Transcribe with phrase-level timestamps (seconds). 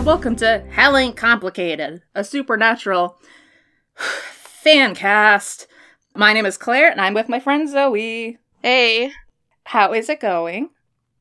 [0.00, 3.20] And welcome to Hell Ain't Complicated, a supernatural
[3.94, 5.66] fan cast.
[6.16, 8.38] My name is Claire, and I'm with my friend Zoe.
[8.62, 9.12] Hey,
[9.64, 10.70] How is it going?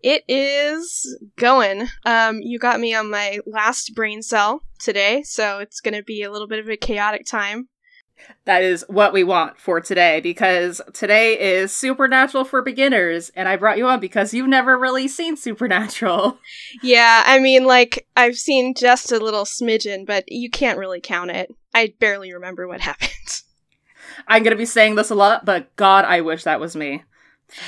[0.02, 1.89] it is going.
[2.05, 6.31] Um, you got me on my last brain cell today, so it's gonna be a
[6.31, 7.67] little bit of a chaotic time.
[8.45, 13.55] That is what we want for today because today is Supernatural for Beginners, and I
[13.55, 16.39] brought you on because you've never really seen Supernatural.
[16.81, 21.31] Yeah, I mean, like, I've seen just a little smidgen, but you can't really count
[21.31, 21.53] it.
[21.73, 23.09] I barely remember what happened.
[24.27, 27.03] I'm gonna be saying this a lot, but God, I wish that was me.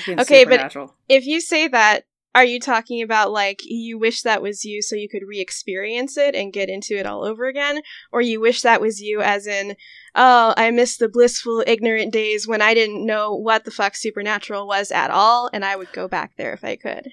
[0.07, 0.75] Okay, but-
[1.09, 4.95] if you say that, are you talking about, like, you wish that was you so
[4.95, 7.81] you could re experience it and get into it all over again?
[8.11, 9.75] Or you wish that was you as in,
[10.15, 14.67] oh, I miss the blissful, ignorant days when I didn't know what the fuck supernatural
[14.67, 17.09] was at all, and I would go back there if I could?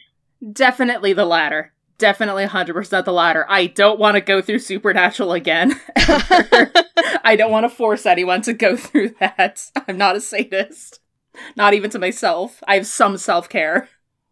[0.53, 1.73] Definitely the latter.
[1.99, 3.45] Definitely 100% the latter.
[3.49, 5.81] I don't want to go through Supernatural again.
[5.97, 9.69] I don't want to force anyone to go through that.
[9.89, 11.01] I'm not a sadist.
[11.57, 12.63] Not even to myself.
[12.69, 13.89] I have some self care.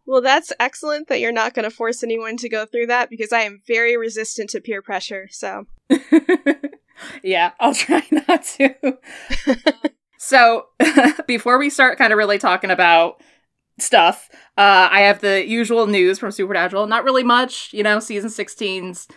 [0.07, 3.33] Well, that's excellent that you're not going to force anyone to go through that because
[3.33, 5.27] I am very resistant to peer pressure.
[5.29, 5.65] So,
[7.23, 8.97] yeah, I'll try not to.
[10.17, 10.67] so,
[11.27, 13.21] before we start kind of really talking about
[13.79, 16.87] stuff, uh, I have the usual news from Supernatural.
[16.87, 19.09] Not really much, you know, season 16's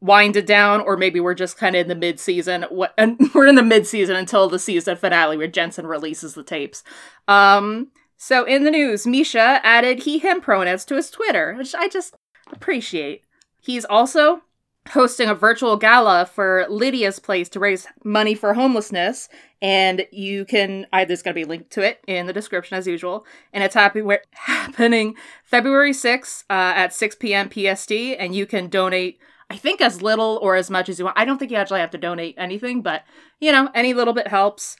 [0.00, 2.64] winded down, or maybe we're just kind of in the mid season.
[2.70, 6.44] What and we're in the mid season until the season finale where Jensen releases the
[6.44, 6.84] tapes.
[7.26, 7.88] Um,
[8.22, 12.14] so in the news, Misha added he him pronouns to his Twitter, which I just
[12.52, 13.24] appreciate.
[13.60, 14.42] He's also
[14.90, 19.28] hosting a virtual gala for Lydia's place to raise money for homelessness.
[19.60, 22.78] And you can, I, there's going to be a link to it in the description
[22.78, 23.26] as usual.
[23.52, 27.50] And it's happy, happening February 6th uh, at 6 p.m.
[27.50, 27.90] PST.
[27.90, 29.18] And you can donate,
[29.50, 31.18] I think, as little or as much as you want.
[31.18, 33.02] I don't think you actually have to donate anything, but,
[33.40, 34.76] you know, any little bit helps.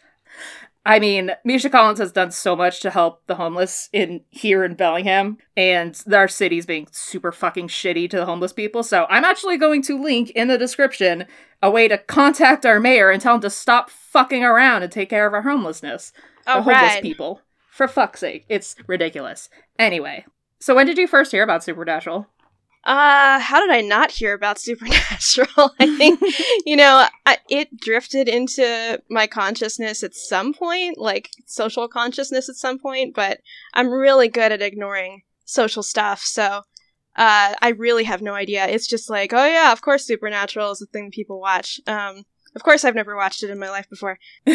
[0.84, 4.74] I mean, Misha Collins has done so much to help the homeless in here in
[4.74, 8.82] Bellingham, and our city's being super fucking shitty to the homeless people.
[8.82, 11.26] So I'm actually going to link in the description
[11.62, 15.10] a way to contact our mayor and tell him to stop fucking around and take
[15.10, 16.12] care of our homelessness.
[16.48, 17.02] oh, the homeless right.
[17.02, 17.40] people.
[17.70, 18.44] For fuck's sake.
[18.48, 19.48] It's ridiculous.
[19.78, 20.26] Anyway.
[20.58, 22.26] So when did you first hear about Supernatural?
[22.84, 25.70] Uh, how did I not hear about Supernatural?
[25.80, 26.20] I think,
[26.66, 32.56] you know, I, it drifted into my consciousness at some point, like social consciousness at
[32.56, 33.40] some point, but
[33.72, 36.62] I'm really good at ignoring social stuff, so
[37.14, 38.66] uh, I really have no idea.
[38.66, 41.80] It's just like, oh yeah, of course Supernatural is a thing people watch.
[41.86, 44.18] Um, of course I've never watched it in my life before.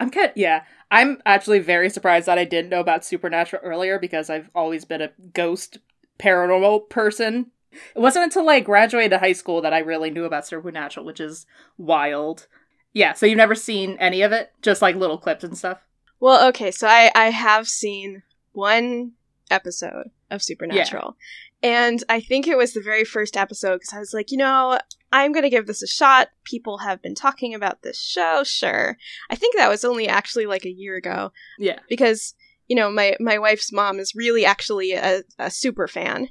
[0.00, 0.62] I'm kind yeah.
[0.90, 5.00] I'm actually very surprised that I didn't know about Supernatural earlier because I've always been
[5.00, 5.78] a ghost
[6.22, 7.50] paranormal person.
[7.96, 11.46] It wasn't until I graduated high school that I really knew about Supernatural, which is
[11.78, 12.46] wild.
[12.92, 14.52] Yeah, so you've never seen any of it?
[14.60, 15.78] Just like little clips and stuff?
[16.20, 18.22] Well, okay, so I I have seen
[18.52, 19.12] one
[19.50, 21.16] episode of Supernatural,
[21.62, 24.78] and I think it was the very first episode because I was like, you know,
[25.10, 26.28] I'm gonna give this a shot.
[26.44, 28.98] People have been talking about this show, sure.
[29.30, 31.78] I think that was only actually like a year ago Yeah.
[31.88, 32.34] because
[32.72, 36.30] you know my my wife's mom is really actually a, a super fan.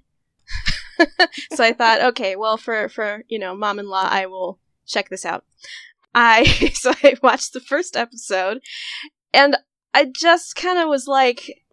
[1.54, 4.58] so I thought, okay, well for for you know mom-in-law, I will
[4.88, 5.46] check this out.
[6.16, 8.60] I so I watched the first episode,
[9.32, 9.56] and
[9.94, 11.64] I just kind of was like,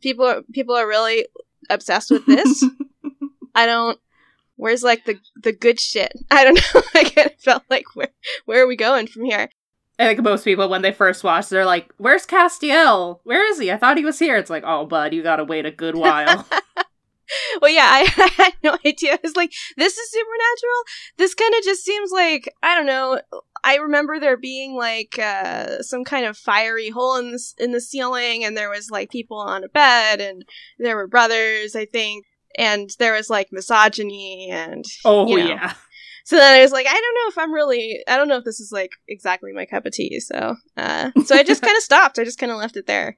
[0.00, 1.26] people are, people are really
[1.68, 2.64] obsessed with this.
[3.56, 3.98] I don't.
[4.54, 6.12] Where's like the the good shit?
[6.30, 6.82] I don't know.
[6.94, 8.12] I kind of felt like where
[8.44, 9.50] where are we going from here?
[9.98, 13.20] I think most people, when they first watch, they're like, Where's Castiel?
[13.24, 13.70] Where is he?
[13.70, 14.36] I thought he was here.
[14.36, 16.46] It's like, Oh, bud, you gotta wait a good while.
[17.60, 18.02] Well, yeah, I,
[18.38, 19.14] I had no idea.
[19.14, 20.82] I was like, this is supernatural.
[21.16, 23.20] This kind of just seems like I don't know.
[23.64, 27.80] I remember there being like uh, some kind of fiery hole in the in the
[27.80, 30.44] ceiling, and there was like people on a bed, and
[30.78, 32.26] there were brothers, I think,
[32.58, 35.46] and there was like misogyny, and oh, You know.
[35.46, 35.74] yeah.
[36.24, 38.44] So then I was like, I don't know if I'm really, I don't know if
[38.44, 40.20] this is like exactly my cup of tea.
[40.20, 42.18] So, uh, so I just kind of stopped.
[42.18, 43.16] I just kind of left it there.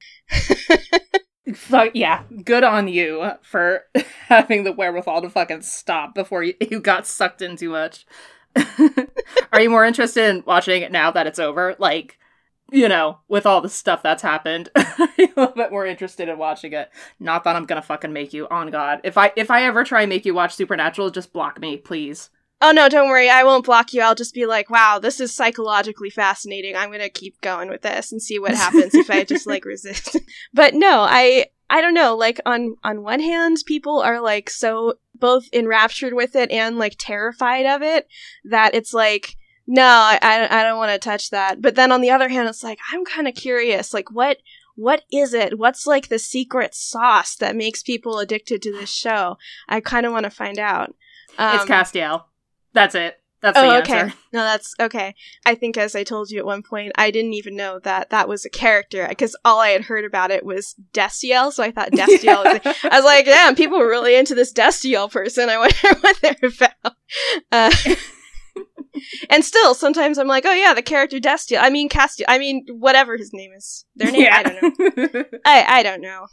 [1.54, 3.84] Fuck yeah, good on you for
[4.26, 8.04] having the wherewithal to fucking stop before you, you got sucked in too much.
[9.52, 11.76] Are you more interested in watching it now that it's over?
[11.78, 12.18] Like,
[12.72, 16.38] you know, with all the stuff that's happened, I'm a little bit more interested in
[16.38, 16.90] watching it.
[17.20, 18.48] Not that I'm gonna fucking make you.
[18.48, 21.60] On God, if I if I ever try and make you watch Supernatural, just block
[21.60, 22.30] me, please.
[22.60, 23.28] Oh no, don't worry.
[23.28, 24.00] I won't block you.
[24.00, 26.74] I'll just be like, wow, this is psychologically fascinating.
[26.74, 29.64] I'm going to keep going with this and see what happens if I just like
[29.64, 30.16] resist.
[30.54, 34.94] but no, I I don't know, like on on one hand, people are like so
[35.18, 38.06] both enraptured with it and like terrified of it
[38.44, 39.36] that it's like
[39.66, 42.48] no i, I, I don't want to touch that but then on the other hand
[42.48, 44.38] it's like i'm kind of curious like what
[44.74, 49.38] what is it what's like the secret sauce that makes people addicted to this show
[49.68, 50.94] i kind of want to find out
[51.38, 52.24] it's Um, Castiel.
[52.76, 53.18] That's it.
[53.42, 53.92] That's the Oh, answer.
[53.94, 54.04] okay.
[54.32, 55.14] No, that's okay.
[55.44, 58.28] I think, as I told you at one point, I didn't even know that that
[58.28, 61.52] was a character because all I had heard about it was Destiel.
[61.52, 62.44] So I thought Destiel.
[62.44, 65.48] was I was like, damn, people were really into this Destiel person.
[65.50, 66.94] I wonder what they're about.
[67.52, 67.70] Uh,
[69.30, 71.58] and still, sometimes I'm like, oh yeah, the character Destiel.
[71.60, 72.24] I mean, Castiel.
[72.28, 73.84] I mean, whatever his name is.
[73.96, 74.28] Their name.
[74.32, 75.02] I don't know.
[75.20, 75.24] know.
[75.44, 76.26] I I don't know.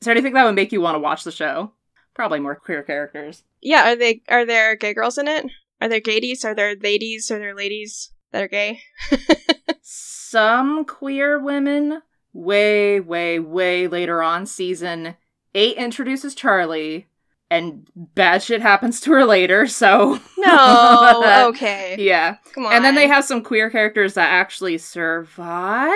[0.00, 1.72] Is there anything that would make you want to watch the show?
[2.14, 3.42] Probably more queer characters.
[3.60, 4.22] Yeah, are they?
[4.28, 5.46] Are there gay girls in it?
[5.82, 6.44] Are there gaydies?
[6.44, 7.28] Are there ladies?
[7.32, 8.82] Are there ladies that are gay?
[9.82, 12.02] Some queer women,
[12.32, 15.16] way, way, way later on, season
[15.56, 17.08] eight introduces Charlie,
[17.50, 20.20] and bad shit happens to her later, so.
[20.38, 21.48] No.
[21.48, 21.96] okay.
[21.98, 22.36] Yeah.
[22.54, 22.74] Come on.
[22.74, 25.90] And then they have some queer characters that actually survive,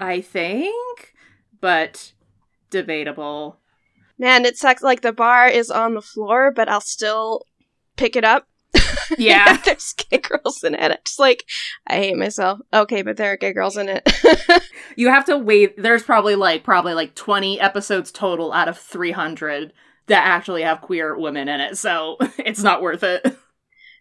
[0.00, 1.12] I think,
[1.60, 2.14] but
[2.70, 3.58] debatable.
[4.16, 4.82] Man, it sucks.
[4.82, 7.42] Like the bar is on the floor, but I'll still
[7.98, 8.46] pick it up.
[9.18, 9.58] Yeah.
[9.64, 10.90] there's gay girls in it.
[10.90, 11.44] It's like
[11.86, 12.60] I hate myself.
[12.72, 14.10] Okay, but there are gay girls in it.
[14.96, 15.80] You have to wait.
[15.80, 19.72] There's probably like probably like 20 episodes total out of 300
[20.06, 23.36] that actually have queer women in it, so it's not worth it.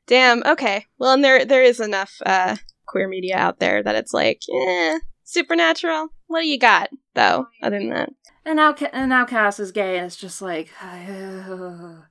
[0.07, 0.43] Damn.
[0.45, 0.85] Okay.
[0.97, 4.99] Well, and there there is enough uh, queer media out there that it's like, eh,
[5.23, 6.09] supernatural.
[6.27, 7.47] What do you got though?
[7.63, 8.09] Other than that,
[8.45, 12.03] And now, and now Cass is gay, and it's just like we're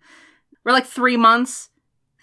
[0.65, 1.69] like three months,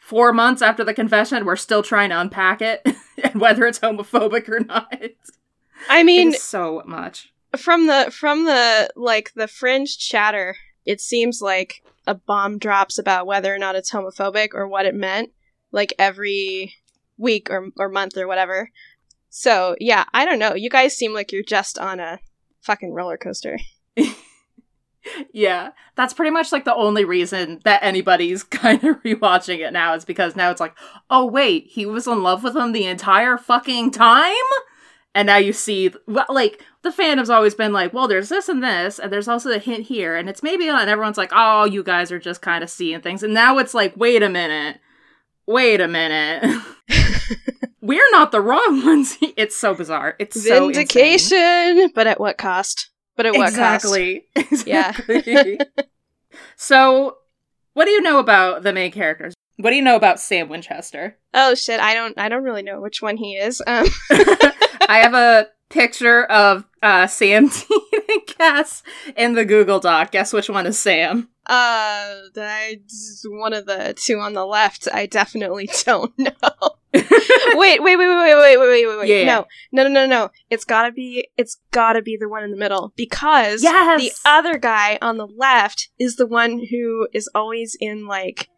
[0.08, 1.44] four months after the confession.
[1.44, 2.82] We're still trying to unpack it
[3.22, 4.94] and whether it's homophobic or not.
[5.90, 7.34] I mean, it's so much.
[7.58, 10.56] from the from the like the fringe chatter,
[10.86, 14.96] it seems like a bomb drops about whether or not it's homophobic or what it
[14.96, 15.32] meant,
[15.74, 16.74] like every
[17.18, 18.72] week or or month or whatever.
[19.30, 20.56] So yeah, I don't know.
[20.56, 22.20] You guys seem like you're just on a
[22.62, 23.60] fucking roller coaster.
[25.32, 29.94] Yeah, that's pretty much like the only reason that anybody's kind of rewatching it now
[29.94, 30.76] is because now it's like,
[31.10, 34.34] oh wait, he was in love with him the entire fucking time,
[35.14, 35.92] and now you see,
[36.30, 39.60] like the fandom's always been like, well, there's this and this, and there's also a
[39.60, 42.70] hint here, and it's maybe and everyone's like, oh, you guys are just kind of
[42.70, 44.80] seeing things, and now it's like, wait a minute,
[45.46, 46.62] wait a minute.
[47.82, 49.18] We're not the wrong ones.
[49.38, 50.16] It's so bizarre.
[50.20, 50.68] It's so.
[50.68, 52.90] Vindication, but at what cost?
[53.18, 53.84] But at what cost?
[53.84, 54.24] exactly.
[54.66, 54.94] Yeah.
[56.56, 57.18] So,
[57.74, 59.34] what do you know about the main characters?
[59.58, 61.18] What do you know about Sam Winchester?
[61.34, 63.62] Oh shit, I don't I don't really know which one he is.
[63.66, 68.84] Um I have a picture of uh, Sam, Dean, and Cass
[69.16, 70.12] in the Google Doc.
[70.12, 71.28] Guess which one is Sam?
[71.50, 72.80] Uh I,
[73.26, 76.32] one of the two on the left, I definitely don't know.
[76.94, 79.10] wait, wait, wait, wait, wait, wait, wait, wait, wait, wait.
[79.10, 79.26] Yeah.
[79.26, 80.30] No, no, no, no, no.
[80.50, 81.28] It's gotta be.
[81.38, 84.02] It's gotta be the one in the middle because Yes!
[84.02, 88.50] the other guy on the left is the one who is always in like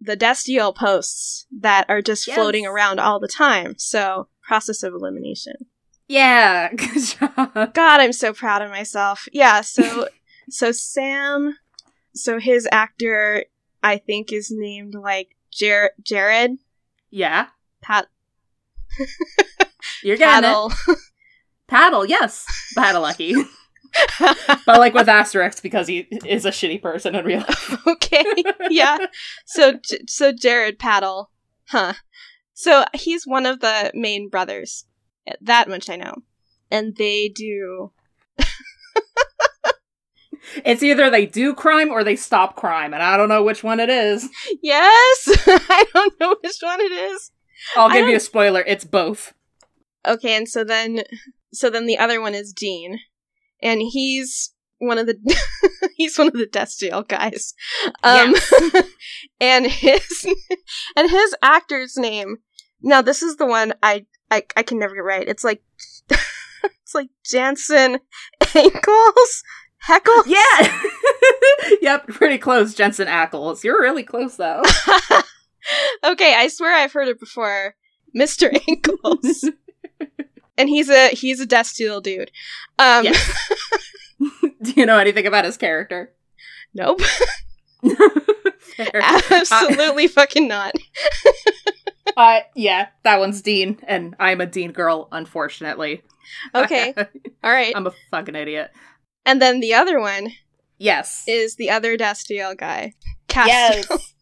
[0.00, 2.36] the Destiel posts that are just Yes.
[2.36, 3.74] floating around all the time.
[3.78, 5.54] So process of elimination.
[6.08, 7.74] Yeah, good job.
[7.74, 9.28] God, I'm so proud of myself.
[9.32, 9.62] Yeah.
[9.62, 10.08] So,
[10.50, 11.56] so Sam.
[12.14, 13.44] So his actor,
[13.82, 16.52] I think, is named like Jer- Jared
[17.10, 17.46] Yeah,
[17.80, 18.06] Pat
[20.02, 20.72] you're getting Paddle.
[20.88, 20.98] it.
[21.68, 22.44] Paddle, yes.
[22.76, 23.34] Padalecki.
[24.66, 27.76] but like with asterisks because he is a shitty person in real life.
[27.86, 28.24] okay
[28.70, 28.96] yeah
[29.44, 29.74] so
[30.08, 31.30] so jared paddle
[31.68, 31.92] huh
[32.54, 34.86] so he's one of the main brothers
[35.42, 36.14] that much i know
[36.70, 37.92] and they do
[40.64, 43.80] It's either they do crime or they stop crime, and I don't know which one
[43.80, 44.28] it is.
[44.62, 47.30] yes i don't know which one it is
[47.76, 48.62] I'll give you a spoiler.
[48.66, 49.34] It's both.
[50.06, 51.02] okay and so then
[51.52, 52.98] so then the other one is dean
[53.62, 55.16] and he's one of the
[55.96, 57.54] he's one of the Destiel guys
[58.02, 58.34] um
[59.40, 60.26] and his
[60.96, 62.38] and his actor's name
[62.82, 65.62] now this is the one i i, I can never get right it's like
[66.10, 68.00] it's like jansen
[68.56, 69.42] ankles
[69.88, 70.80] heckles Yeah.
[71.80, 73.64] yep, pretty close, Jensen Ackles.
[73.64, 74.62] You're really close though.
[76.04, 77.76] okay i swear i've heard it before
[78.16, 79.48] mr ankles
[80.58, 82.32] and he's a he's a Destiel dude
[82.80, 83.52] um Yes.
[84.60, 86.12] do you know anything about his character?
[86.74, 87.00] nope
[88.94, 90.72] absolutely fucking not
[92.16, 96.02] Uh, yeah, that one's Dean, and I'm a Dean girl, unfortunately.
[96.54, 98.70] okay all right I'm a fucking idiot.
[99.24, 100.32] And then the other one
[100.78, 101.24] Yes.
[101.28, 102.94] is the other Destiel guy,
[103.28, 103.46] Castiel.
[103.46, 104.14] Yes.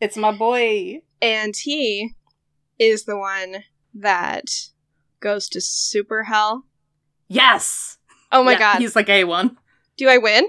[0.00, 1.00] it's my boy.
[1.20, 2.14] and he
[2.78, 4.44] is the one that
[5.20, 6.64] goes to super hell.
[7.28, 7.98] Yes.
[8.32, 8.78] Oh my Yeah, god.
[8.78, 9.56] He's like a one.
[9.96, 10.46] Do I win?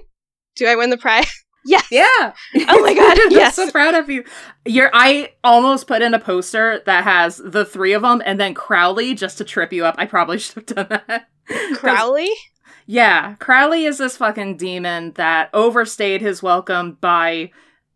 [0.55, 1.31] Do I win the prize?
[1.65, 1.85] yes.
[1.91, 2.33] Yeah.
[2.69, 3.55] Oh my God, I'm yes.
[3.55, 4.23] so proud of you.
[4.65, 8.53] You're I almost put in a poster that has the three of them and then
[8.53, 9.95] Crowley just to trip you up.
[9.97, 11.27] I probably should have done that.
[11.75, 12.29] Crowley?
[12.88, 17.51] Yeah, Crowley is this fucking demon that overstayed his welcome by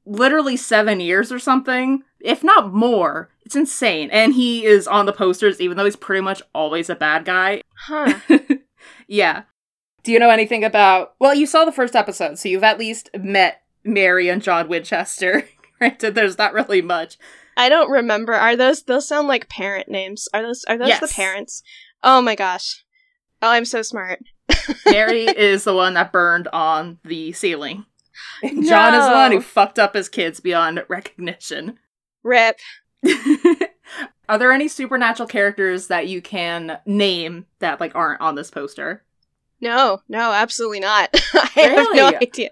[0.05, 3.29] literally seven years or something, if not more.
[3.45, 4.09] It's insane.
[4.11, 7.61] And he is on the posters, even though he's pretty much always a bad guy.
[7.73, 8.19] Huh.
[9.07, 9.43] yeah.
[10.03, 11.13] Do you know anything about.
[11.19, 15.47] Well, you saw the first episode, so you've at least met Mary and John Winchester.
[15.77, 17.17] Granted, there's not really much.
[17.55, 18.33] I don't remember.
[18.33, 20.27] Are those those sound like parent names?
[20.33, 21.63] Are those are those the parents?
[22.03, 22.83] Oh my gosh.
[23.41, 24.19] Oh, I'm so smart.
[24.85, 27.85] Mary is the one that burned on the ceiling.
[28.43, 31.79] John is the one who fucked up his kids beyond recognition.
[32.23, 32.59] Rip.
[34.29, 39.03] Are there any supernatural characters that you can name that like aren't on this poster?
[39.59, 41.09] No, no, absolutely not.
[41.33, 42.49] I have no idea.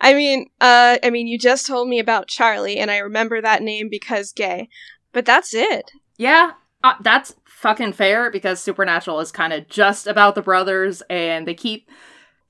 [0.00, 3.62] I mean, uh I mean you just told me about Charlie and I remember that
[3.62, 4.68] name because gay.
[5.12, 5.90] But that's it.
[6.16, 11.46] Yeah, uh, that's fucking fair because Supernatural is kind of just about the brothers and
[11.46, 11.90] they keep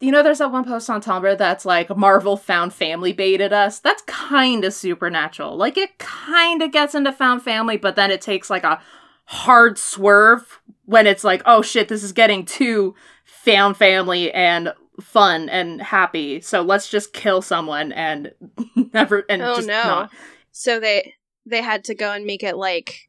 [0.01, 3.81] you know there's that one post on Tumblr that's like Marvel found family baited us.
[3.81, 5.57] That's kind of supernatural.
[5.57, 8.81] Like it kind of gets into found family but then it takes like a
[9.25, 15.49] hard swerve when it's like oh shit this is getting too found family and fun
[15.49, 16.41] and happy.
[16.43, 18.33] So let's just kill someone and
[18.93, 19.83] never and Oh, just no.
[19.83, 20.11] not.
[20.53, 21.15] So they
[21.47, 23.08] they had to go and make it like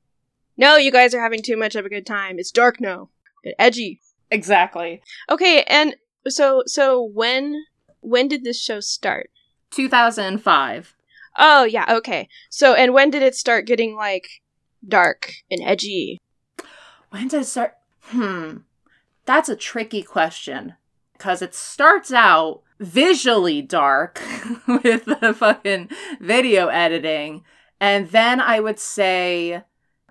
[0.59, 2.37] No, you guys are having too much of a good time.
[2.37, 3.07] It's dark now.
[3.57, 4.01] Edgy.
[4.29, 5.01] Exactly.
[5.29, 5.95] Okay, and
[6.27, 7.63] so so when
[8.01, 9.29] when did this show start?
[9.71, 10.95] 2005.
[11.37, 12.27] Oh yeah, okay.
[12.49, 14.27] So and when did it start getting like
[14.85, 16.19] dark and edgy?
[17.09, 17.75] When did it start?
[18.01, 18.57] Hmm.
[19.25, 20.73] That's a tricky question.
[21.13, 24.21] Because it starts out visually dark
[24.67, 25.89] with the fucking
[26.19, 27.45] video editing.
[27.79, 29.63] And then I would say,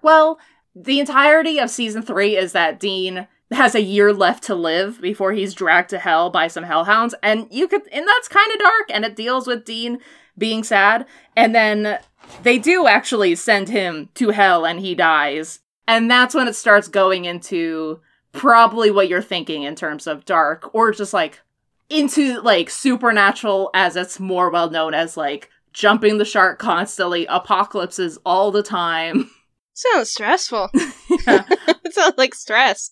[0.02, 0.38] well,
[0.74, 5.32] the entirety of season three is that Dean has a year left to live before
[5.32, 7.14] he's dragged to hell by some hellhounds.
[7.22, 8.90] And you could, and that's kind of dark.
[8.90, 9.98] And it deals with Dean
[10.36, 11.06] being sad.
[11.36, 11.98] And then
[12.42, 15.60] they do actually send him to hell and he dies.
[15.86, 18.00] And that's when it starts going into
[18.32, 21.40] probably what you're thinking in terms of dark or just like
[21.88, 28.18] into like supernatural as it's more well known as like jumping the shark constantly, apocalypses
[28.26, 29.30] all the time.
[29.78, 30.70] Sounds stressful.
[30.74, 32.90] It sounds like stress.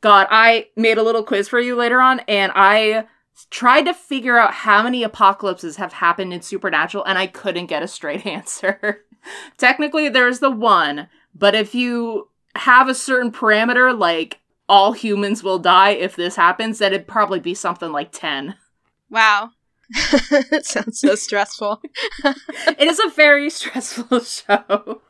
[0.00, 3.06] God, I made a little quiz for you later on and I
[3.50, 7.82] tried to figure out how many apocalypses have happened in Supernatural and I couldn't get
[7.82, 9.00] a straight answer.
[9.56, 15.58] Technically, there's the one, but if you have a certain parameter, like all humans will
[15.58, 18.54] die if this happens, then it'd probably be something like 10.
[19.10, 19.50] Wow.
[19.90, 21.82] it sounds so stressful.
[22.22, 25.00] it is a very stressful show.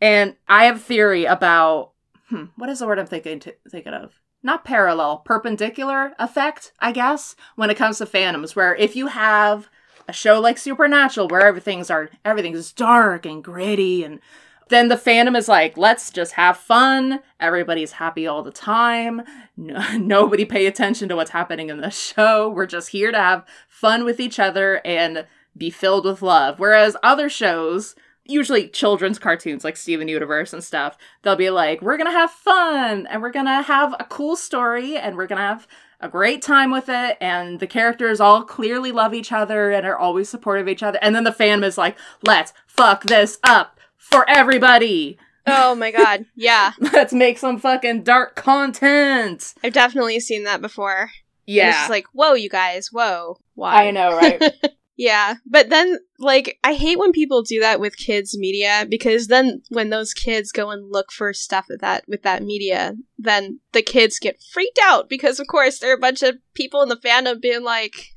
[0.00, 1.92] And I have theory about
[2.28, 4.20] hmm, what is the word I'm thinking to, thinking of?
[4.42, 9.68] Not parallel, perpendicular effect, I guess, when it comes to fandoms, where if you have
[10.06, 14.20] a show like Supernatural where everything's are everything's dark and gritty and
[14.68, 17.20] then the fandom is like, let's just have fun.
[17.40, 19.22] Everybody's happy all the time.
[19.56, 22.50] No, nobody pay attention to what's happening in the show.
[22.50, 26.58] We're just here to have fun with each other and be filled with love.
[26.58, 27.94] Whereas other shows,
[28.28, 33.06] usually children's cartoons like Steven Universe and stuff, they'll be like, we're gonna have fun
[33.08, 35.66] and we're gonna have a cool story and we're gonna have
[36.00, 39.96] a great time with it and the characters all clearly love each other and are
[39.98, 40.98] always supportive of each other.
[41.02, 45.18] And then the fandom is like, let's fuck this up for everybody.
[45.46, 46.26] Oh my god.
[46.36, 46.72] Yeah.
[46.78, 49.54] Let's make some fucking dark content.
[49.64, 51.00] I've definitely seen that before.
[51.00, 51.10] And
[51.46, 51.72] It's Yeah.
[51.72, 53.38] just like, whoa, you guys, whoa.
[53.54, 53.86] Why?
[53.86, 54.40] I know, right?
[54.98, 59.62] Yeah, but then like I hate when people do that with kids media because then
[59.68, 63.80] when those kids go and look for stuff with that with that media, then the
[63.80, 66.96] kids get freaked out because of course there are a bunch of people in the
[66.96, 68.08] fandom being like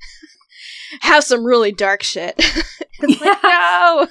[1.02, 2.34] have some really dark shit.
[3.00, 4.08] it's like no.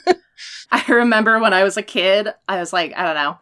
[0.71, 3.39] I remember when I was a kid, I was like, I don't know,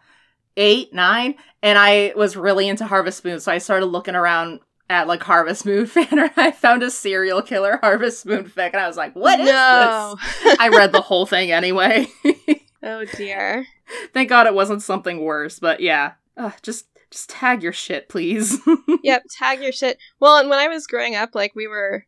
[0.57, 5.07] eight, nine, and I was really into Harvest Moon, so I started looking around at
[5.07, 8.87] like Harvest Moon fan, and I found a serial killer Harvest Moon fic, and I
[8.87, 10.17] was like, what is no.
[10.43, 10.57] this?
[10.59, 12.07] I read the whole thing anyway.
[12.83, 13.67] oh dear.
[14.13, 18.59] Thank God it wasn't something worse, but yeah, Ugh, just just tag your shit, please.
[19.05, 19.97] Yep, tag your shit.
[20.19, 22.05] Well, and when I was growing up, like we were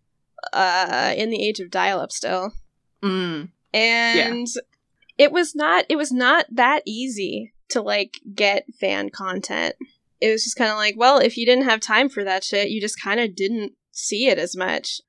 [0.52, 2.52] uh in the age of dial up still.
[3.02, 3.48] mm.
[3.72, 4.48] and
[5.16, 9.76] it was not it was not that easy to like get fan content.
[10.20, 12.70] It was just kind of like, well, if you didn't have time for that shit,
[12.70, 15.00] you just kind of didn't see it as much.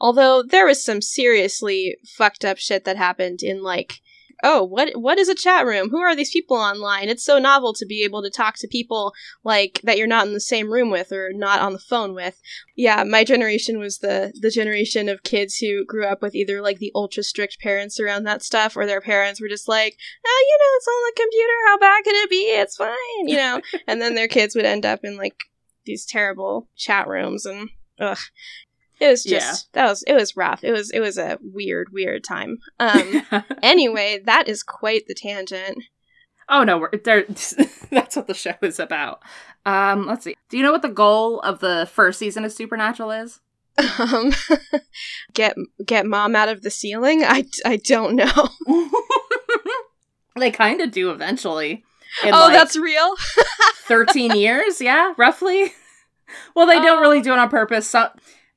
[0.00, 4.00] Although there was some seriously fucked up shit that happened in like
[4.42, 5.90] oh, what what is a chat room?
[5.90, 7.08] Who are these people online?
[7.08, 9.12] It's so novel to be able to talk to people
[9.44, 12.40] like that you're not in the same room with or not on the phone with.
[12.76, 16.78] Yeah, my generation was the the generation of kids who grew up with either like
[16.78, 20.58] the ultra strict parents around that stuff or their parents were just like, "Oh, you
[20.58, 21.52] know, it's on the computer.
[21.66, 22.36] How bad can it be?
[22.36, 23.60] It's fine." You know.
[23.86, 25.36] and then their kids would end up in like
[25.84, 28.18] these terrible chat rooms and ugh
[29.00, 29.82] it was just yeah.
[29.82, 30.62] that was it was rough.
[30.62, 32.58] It was it was a weird weird time.
[32.78, 33.22] Um
[33.62, 35.78] anyway, that is quite the tangent.
[36.48, 37.22] Oh no, we're there
[37.90, 39.22] that's what the show is about.
[39.64, 40.36] Um let's see.
[40.50, 43.40] Do you know what the goal of the first season of Supernatural is?
[43.98, 44.32] Um
[45.32, 47.24] get get mom out of the ceiling?
[47.24, 48.50] I I don't know.
[50.36, 51.84] they kind of do eventually.
[52.24, 53.14] oh, like that's real?
[53.84, 55.72] 13 years, yeah, roughly.
[56.54, 57.22] Well, they don't really oh.
[57.22, 57.88] do it on purpose.
[57.88, 58.10] So-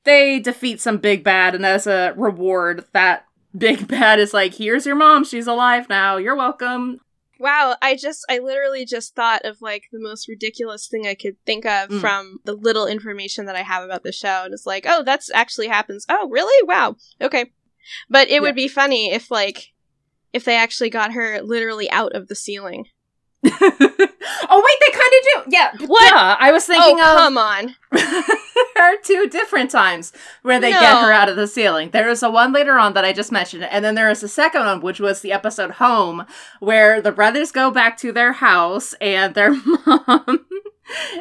[0.04, 4.86] they defeat some big bad, and as a reward, that big bad is like, "Here's
[4.86, 5.24] your mom.
[5.24, 6.16] She's alive now.
[6.16, 7.00] You're welcome."
[7.40, 11.36] Wow, I just I literally just thought of like the most ridiculous thing I could
[11.44, 12.00] think of mm.
[12.00, 15.30] from the little information that I have about the show and it's like, "Oh, that's
[15.32, 16.66] actually happens." Oh, really?
[16.66, 16.96] Wow.
[17.20, 17.52] Okay.
[18.08, 18.40] But it yeah.
[18.40, 19.72] would be funny if like
[20.32, 22.86] if they actually got her literally out of the ceiling.
[24.48, 25.56] oh wait, they kind of do.
[25.56, 25.86] Yeah.
[25.86, 26.10] What?
[26.10, 27.18] Yeah, I was thinking oh, of.
[27.18, 27.74] come on.
[27.92, 30.80] there are two different times where they no.
[30.80, 31.90] get her out of the ceiling.
[31.90, 34.28] There is a one later on that I just mentioned, and then there is a
[34.28, 36.24] second one, which was the episode Home,
[36.60, 39.54] where the brothers go back to their house and their
[39.86, 40.46] mom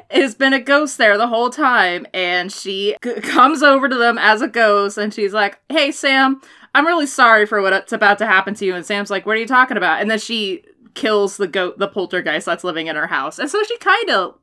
[0.09, 4.17] has been a ghost there the whole time, and she c- comes over to them
[4.17, 6.41] as a ghost, and she's like, "Hey, Sam."
[6.75, 8.73] I'm really sorry for what's about to happen to you.
[8.73, 10.01] And Sam's like, What are you talking about?
[10.01, 13.39] And then she kills the goat, the poltergeist that's living in her house.
[13.39, 14.35] And so she kind of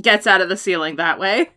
[0.00, 1.50] gets out of the ceiling that way.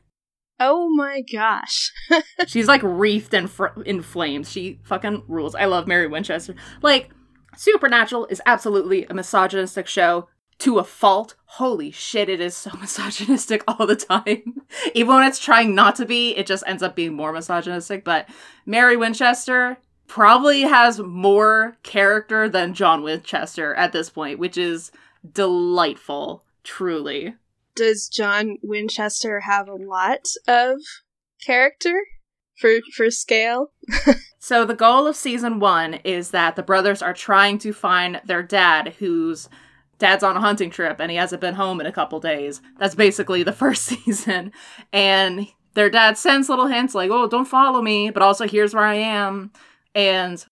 [0.59, 1.91] Oh my gosh.
[2.47, 4.51] She's like wreathed in, fr- in flames.
[4.51, 5.53] She fucking rules.
[5.55, 6.55] I love Mary Winchester.
[6.81, 7.11] Like,
[7.55, 10.27] Supernatural is absolutely a misogynistic show
[10.59, 11.35] to a fault.
[11.45, 14.61] Holy shit, it is so misogynistic all the time.
[14.93, 18.03] Even when it's trying not to be, it just ends up being more misogynistic.
[18.03, 18.29] But
[18.65, 24.91] Mary Winchester probably has more character than John Winchester at this point, which is
[25.33, 27.35] delightful, truly
[27.77, 30.81] does John Winchester have a lot of
[31.45, 32.03] character
[32.59, 33.71] for for scale?
[34.39, 38.43] so the goal of season 1 is that the brothers are trying to find their
[38.43, 39.47] dad whose
[39.99, 42.61] dad's on a hunting trip and he hasn't been home in a couple days.
[42.79, 44.51] That's basically the first season.
[44.91, 48.83] And their dad sends little hints like, "Oh, don't follow me, but also here's where
[48.83, 49.51] I am."
[49.97, 50.45] And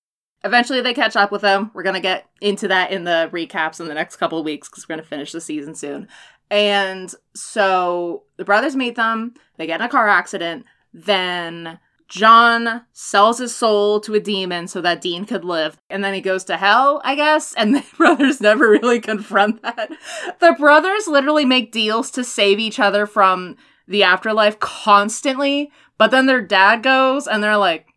[0.44, 1.70] eventually they catch up with them.
[1.76, 4.96] We're to get into that in the recaps in the next couple weeks cuz we're
[4.98, 6.08] to finish the season soon.
[6.50, 13.38] And so the brothers meet them, they get in a car accident, then John sells
[13.38, 15.78] his soul to a demon so that Dean could live.
[15.90, 17.54] And then he goes to hell, I guess.
[17.54, 19.92] And the brothers never really confront that.
[20.40, 25.72] The brothers literally make deals to save each other from the afterlife constantly.
[25.98, 27.88] But then their dad goes and they're like,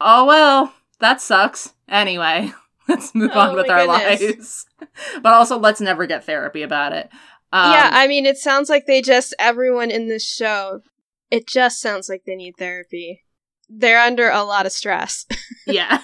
[0.00, 1.74] oh, well, that sucks.
[1.88, 2.52] Anyway,
[2.88, 4.20] let's move oh on with our goodness.
[4.20, 4.66] lives.
[5.22, 7.08] but also, let's never get therapy about it.
[7.52, 10.82] Um, yeah, I mean, it sounds like they just, everyone in this show,
[11.30, 13.22] it just sounds like they need therapy.
[13.68, 15.26] They're under a lot of stress.
[15.66, 16.02] yeah.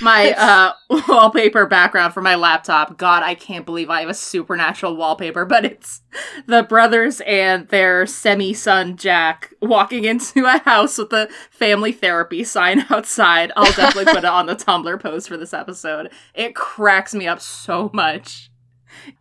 [0.00, 0.72] My uh,
[1.08, 2.98] wallpaper background for my laptop.
[2.98, 6.02] God, I can't believe I have a supernatural wallpaper, but it's
[6.46, 12.44] the brothers and their semi son Jack walking into a house with a family therapy
[12.44, 13.52] sign outside.
[13.56, 16.10] I'll definitely put it on the Tumblr post for this episode.
[16.34, 18.50] It cracks me up so much.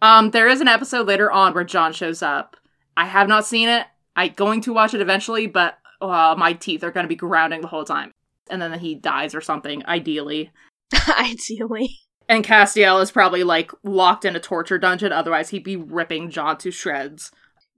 [0.02, 2.58] Um, there is an episode later on where John shows up.
[2.96, 3.88] I have not seen it.
[4.16, 7.62] I'm going to watch it eventually, but uh, my teeth are going to be grounding
[7.62, 8.14] the whole time.
[8.50, 10.52] And then he dies or something, ideally.
[11.18, 11.98] ideally.
[12.30, 16.58] And Castiel is probably like locked in a torture dungeon, otherwise, he'd be ripping John
[16.60, 17.32] to shreds.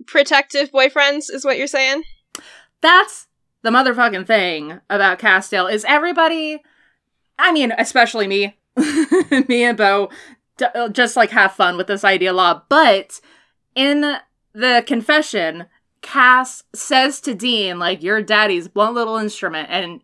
[0.05, 2.03] Protective boyfriends, is what you're saying?
[2.81, 3.27] That's
[3.63, 6.61] the motherfucking thing about Castiel is everybody
[7.37, 8.57] I mean, especially me,
[9.47, 10.09] me and Bo
[10.61, 12.69] uh, just like have fun with this idea a lot.
[12.69, 13.19] But
[13.75, 14.17] in
[14.53, 15.65] the confession,
[16.01, 19.67] Cass says to Dean, like, your daddy's blunt little instrument.
[19.69, 20.01] And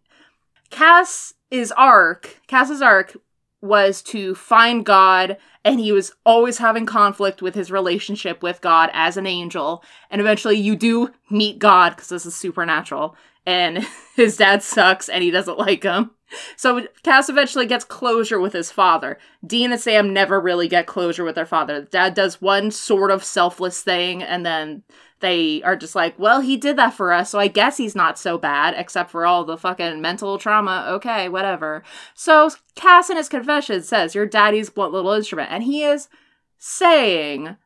[0.71, 3.15] Cass is arc, Cass's arc
[3.61, 8.89] was to find God, and he was always having conflict with his relationship with God
[8.93, 9.83] as an angel.
[10.09, 15.23] And eventually, you do meet God because this is supernatural, and his dad sucks and
[15.23, 16.11] he doesn't like him.
[16.55, 19.19] So Cass eventually gets closure with his father.
[19.45, 21.81] Dean and Sam never really get closure with their father.
[21.81, 24.83] Dad does one sort of selfless thing, and then
[25.21, 28.19] they are just like, well, he did that for us, so I guess he's not
[28.19, 30.85] so bad, except for all the fucking mental trauma.
[30.89, 31.83] Okay, whatever.
[32.13, 35.51] So Cass in his confession says, Your daddy's blunt little instrument.
[35.51, 36.09] And he is
[36.57, 37.57] saying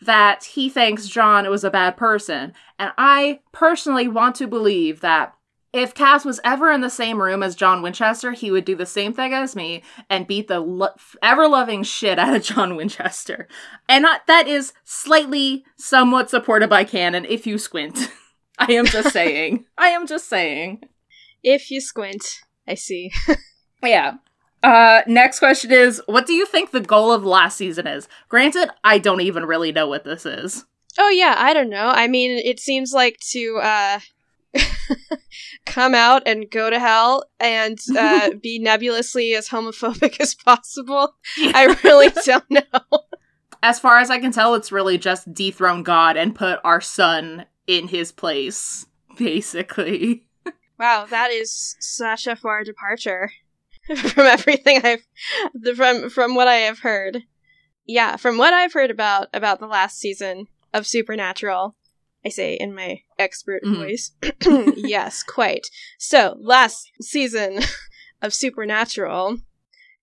[0.00, 2.52] that he thinks John was a bad person.
[2.78, 5.34] And I personally want to believe that
[5.72, 8.86] if Cass was ever in the same room as John Winchester, he would do the
[8.86, 13.48] same thing as me and beat the lo- ever loving shit out of John Winchester.
[13.88, 18.10] And that is slightly somewhat supported by canon if you squint.
[18.58, 19.64] I am just saying.
[19.78, 20.82] I am just saying.
[21.42, 22.24] If you squint,
[22.68, 23.10] I see.
[23.82, 24.14] yeah.
[24.62, 28.08] Uh, next question is What do you think the goal of last season is?
[28.28, 30.66] Granted, I don't even really know what this is.
[30.98, 31.88] Oh, yeah, I don't know.
[31.88, 34.00] I mean, it seems like to, uh,
[35.66, 41.14] come out and go to hell and uh, be nebulously as homophobic as possible.
[41.38, 43.00] I really don't know.
[43.62, 47.46] As far as I can tell, it's really just dethrone God and put our son
[47.66, 48.86] in his place,
[49.16, 50.26] basically.
[50.78, 53.30] Wow, that is such a far departure
[53.96, 55.06] from everything I've
[55.76, 57.22] from from what I have heard.
[57.86, 61.76] Yeah, from what I've heard about about the last season of Supernatural,
[62.24, 63.82] I say in my expert mm-hmm.
[63.82, 64.12] voice.
[64.76, 65.68] yes, quite.
[65.98, 67.60] So, last season
[68.22, 69.38] of Supernatural,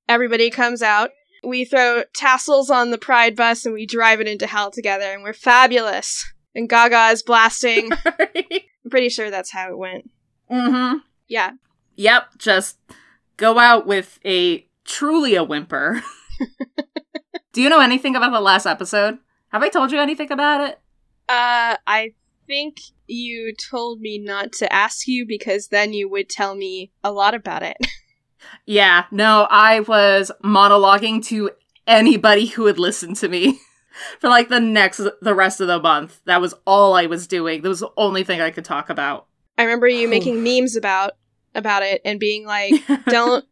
[0.08, 1.12] everybody comes out.
[1.44, 5.24] We throw tassels on the Pride bus and we drive it into hell together, and
[5.24, 6.26] we're fabulous.
[6.54, 7.92] And Gaga is blasting.
[8.06, 10.10] I'm pretty sure that's how it went.
[10.52, 10.98] Mm hmm.
[11.28, 11.52] Yeah.
[11.96, 12.78] Yep, just
[13.38, 16.04] go out with a truly a whimper.
[17.54, 19.20] Do you know anything about the last episode?
[19.50, 20.80] Have I told you anything about it?
[21.30, 22.14] Uh, I
[22.48, 27.12] think you told me not to ask you because then you would tell me a
[27.12, 27.78] lot about it.
[28.66, 31.52] yeah, no, I was monologuing to
[31.86, 33.60] anybody who would listen to me
[34.20, 36.20] for like the next the rest of the month.
[36.26, 37.62] That was all I was doing.
[37.62, 39.28] That was the only thing I could talk about.
[39.56, 41.12] I remember you making memes about
[41.54, 42.74] about it and being like,
[43.08, 43.46] "Don't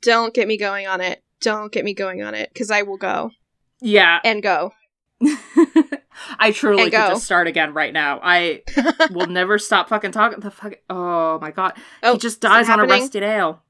[0.00, 1.22] don't get me going on it.
[1.40, 3.32] Don't get me going on it because I will go."
[3.80, 4.20] Yeah.
[4.24, 4.72] And go.
[6.38, 8.20] I truly could just start again right now.
[8.22, 8.62] I
[9.10, 10.40] will never stop fucking talking.
[10.40, 10.74] The fuck.
[10.88, 11.74] Oh my god.
[12.02, 13.62] Oh, he just dies on a rusty nail.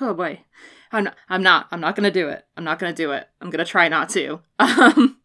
[0.00, 0.40] Oh boy.
[0.92, 1.66] I'm not, I'm not.
[1.70, 2.44] I'm not gonna do it.
[2.56, 3.28] I'm not gonna do it.
[3.40, 4.40] I'm gonna try not to.
[4.58, 5.18] Um,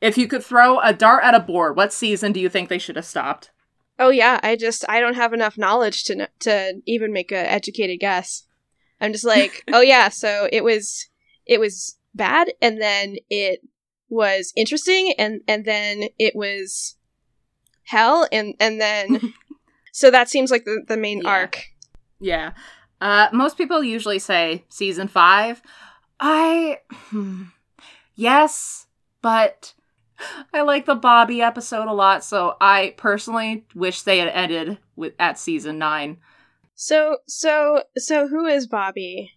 [0.00, 2.78] if you could throw a dart at a board, what season do you think they
[2.78, 3.50] should have stopped?
[3.98, 8.00] Oh yeah, I just I don't have enough knowledge to to even make an educated
[8.00, 8.44] guess.
[9.00, 11.08] I'm just like, oh yeah, so it was
[11.46, 13.60] it was bad, and then it
[14.12, 16.96] was interesting and and then it was
[17.84, 19.32] hell and and then
[19.92, 21.30] so that seems like the, the main yeah.
[21.30, 21.64] arc.
[22.20, 22.52] Yeah.
[23.00, 25.62] Uh most people usually say season five.
[26.20, 27.44] I hmm,
[28.14, 28.86] yes
[29.22, 29.74] but
[30.52, 35.14] i like the bobby episode a lot so i personally wish they had ended with
[35.18, 36.18] at season nine.
[36.74, 39.32] So so so who is bobby?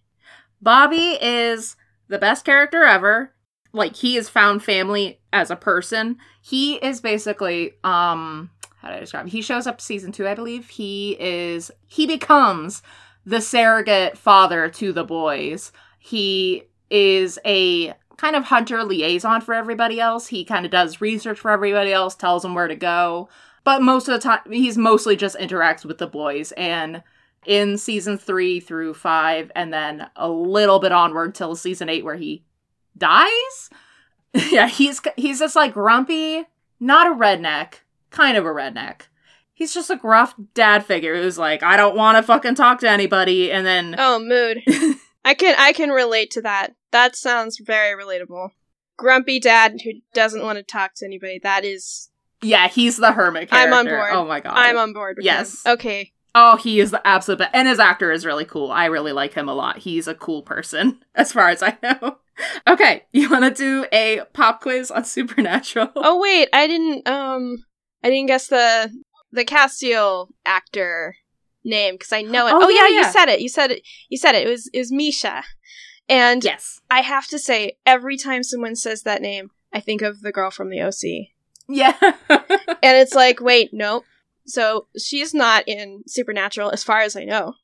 [0.60, 1.76] Bobby is
[2.08, 3.32] the best character ever
[3.76, 6.16] like he has found family as a person.
[6.40, 9.24] He is basically um how do I describe?
[9.24, 9.30] Him?
[9.30, 10.68] He shows up season 2, I believe.
[10.68, 12.82] He is he becomes
[13.24, 15.72] the surrogate father to the boys.
[15.98, 20.28] He is a kind of hunter liaison for everybody else.
[20.28, 23.28] He kind of does research for everybody else, tells them where to go.
[23.64, 27.02] But most of the time he's mostly just interacts with the boys and
[27.44, 32.16] in season 3 through 5 and then a little bit onward till season 8 where
[32.16, 32.44] he
[32.96, 33.70] dies.
[34.50, 36.44] yeah, he's he's just like grumpy,
[36.80, 37.80] not a redneck,
[38.10, 39.02] kind of a redneck.
[39.54, 42.90] He's just a gruff dad figure who's like, I don't want to fucking talk to
[42.90, 44.62] anybody, and then oh, mood.
[45.24, 46.74] I can I can relate to that.
[46.92, 48.50] That sounds very relatable.
[48.96, 51.40] Grumpy dad who doesn't want to talk to anybody.
[51.42, 52.10] That is.
[52.42, 53.56] Yeah, he's the hermit character.
[53.56, 54.10] I'm on board.
[54.12, 54.54] Oh my god.
[54.56, 55.18] I'm on board.
[55.20, 55.64] yes.
[55.64, 55.72] Him.
[55.72, 56.12] Okay.
[56.38, 57.52] Oh, he is the absolute best.
[57.54, 58.70] And his actor is really cool.
[58.70, 59.78] I really like him a lot.
[59.78, 62.18] He's a cool person, as far as I know.
[62.66, 65.90] okay, you want to do a pop quiz on Supernatural?
[65.96, 67.06] Oh wait, I didn't.
[67.08, 67.64] Um,
[68.02, 68.92] I didn't guess the
[69.32, 71.16] the Castiel actor
[71.64, 72.52] name because I know it.
[72.52, 73.40] Oh, oh yeah, yeah, you said it.
[73.40, 73.82] You said it.
[74.08, 74.46] You said it.
[74.46, 75.42] It was it was Misha.
[76.08, 80.20] And yes, I have to say, every time someone says that name, I think of
[80.20, 81.28] the girl from the OC.
[81.68, 81.96] Yeah.
[82.28, 84.04] and it's like, wait, nope.
[84.46, 87.54] So she's not in Supernatural, as far as I know.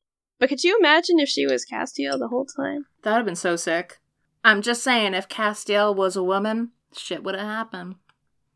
[0.40, 2.86] But could you imagine if she was Castiel the whole time?
[3.02, 4.00] That would have been so sick.
[4.44, 7.96] I'm just saying, if Castiel was a woman, shit would have happened.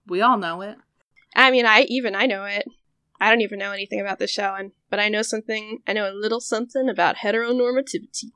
[0.07, 0.77] We all know it.
[1.35, 2.67] I mean, I even I know it.
[3.21, 5.79] I don't even know anything about the show, and but I know something.
[5.87, 8.33] I know a little something about heteronormativity.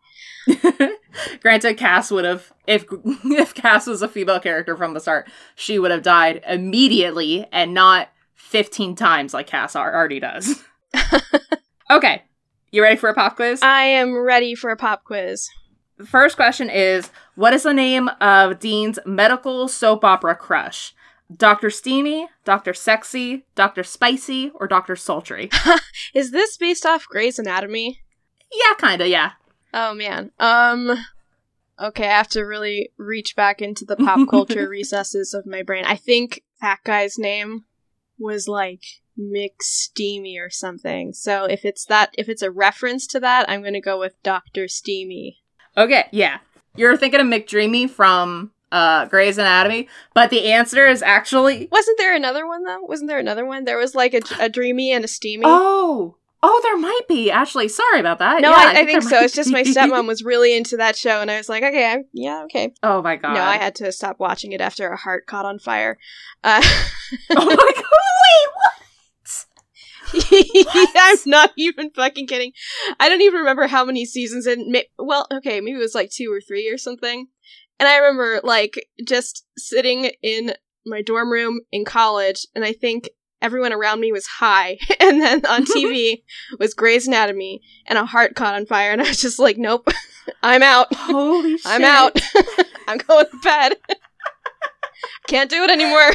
[1.40, 2.86] Granted, Cass would have if
[3.24, 7.74] if Cass was a female character from the start, she would have died immediately and
[7.74, 10.62] not fifteen times like Cass already does.
[11.90, 12.22] okay,
[12.70, 13.60] you ready for a pop quiz?
[13.62, 15.48] I am ready for a pop quiz.
[16.00, 20.94] The first question is What is the name of Dean's medical soap opera crush?
[21.30, 21.68] Dr.
[21.68, 22.72] Steamy, Dr.
[22.72, 23.84] Sexy, Dr.
[23.84, 24.96] Spicy, or Dr.
[24.96, 25.50] Sultry?
[26.14, 28.00] is this based off Grey's Anatomy?
[28.50, 29.32] Yeah, kinda, yeah.
[29.74, 30.30] Oh man.
[30.40, 31.04] Um
[31.78, 35.84] okay, I have to really reach back into the pop culture recesses of my brain.
[35.84, 37.66] I think that guy's name
[38.18, 38.84] was like
[39.18, 41.12] McSteamy or something.
[41.12, 44.66] So if it's that if it's a reference to that, I'm gonna go with Dr.
[44.66, 45.39] Steamy.
[45.76, 46.38] Okay, yeah.
[46.76, 52.14] You're thinking of McDreamy from uh Grey's Anatomy, but the answer is actually Wasn't there
[52.14, 52.83] another one though?
[52.83, 53.64] Wasn't there another one?
[53.64, 55.42] There was like a, a dreamy and a steamy.
[55.46, 57.30] Oh, oh, there might be.
[57.30, 58.40] Actually, sorry about that.
[58.40, 59.20] No, Yeah, I, I think think so.
[59.22, 62.04] It's just my stepmom was really into that show, and I was like, okay, I'm,
[62.12, 62.72] yeah, okay.
[62.83, 63.35] Oh my god.
[63.35, 65.98] No, I had to stop watching it after a heart caught on fire.
[66.44, 66.62] Uh,
[67.30, 67.76] oh my god.
[67.76, 68.72] Wait, what?
[70.96, 72.53] I'm not even fucking kidding.
[72.99, 74.70] I don't even remember how many seasons in.
[74.73, 77.27] ma- Well, okay, maybe it was like two or three or something.
[77.79, 80.53] And I remember like just sitting in
[80.87, 83.09] my dorm room in college, and I think
[83.42, 86.23] everyone around me was high, and then on TV
[86.59, 89.88] was Grey's Anatomy, and a heart caught on fire, and I was just like, nope,
[90.42, 90.88] I'm out.
[90.94, 91.66] Holy shit.
[91.66, 92.20] I'm out.
[92.87, 93.75] I'm going to bed.
[95.29, 96.12] Can't do it anymore.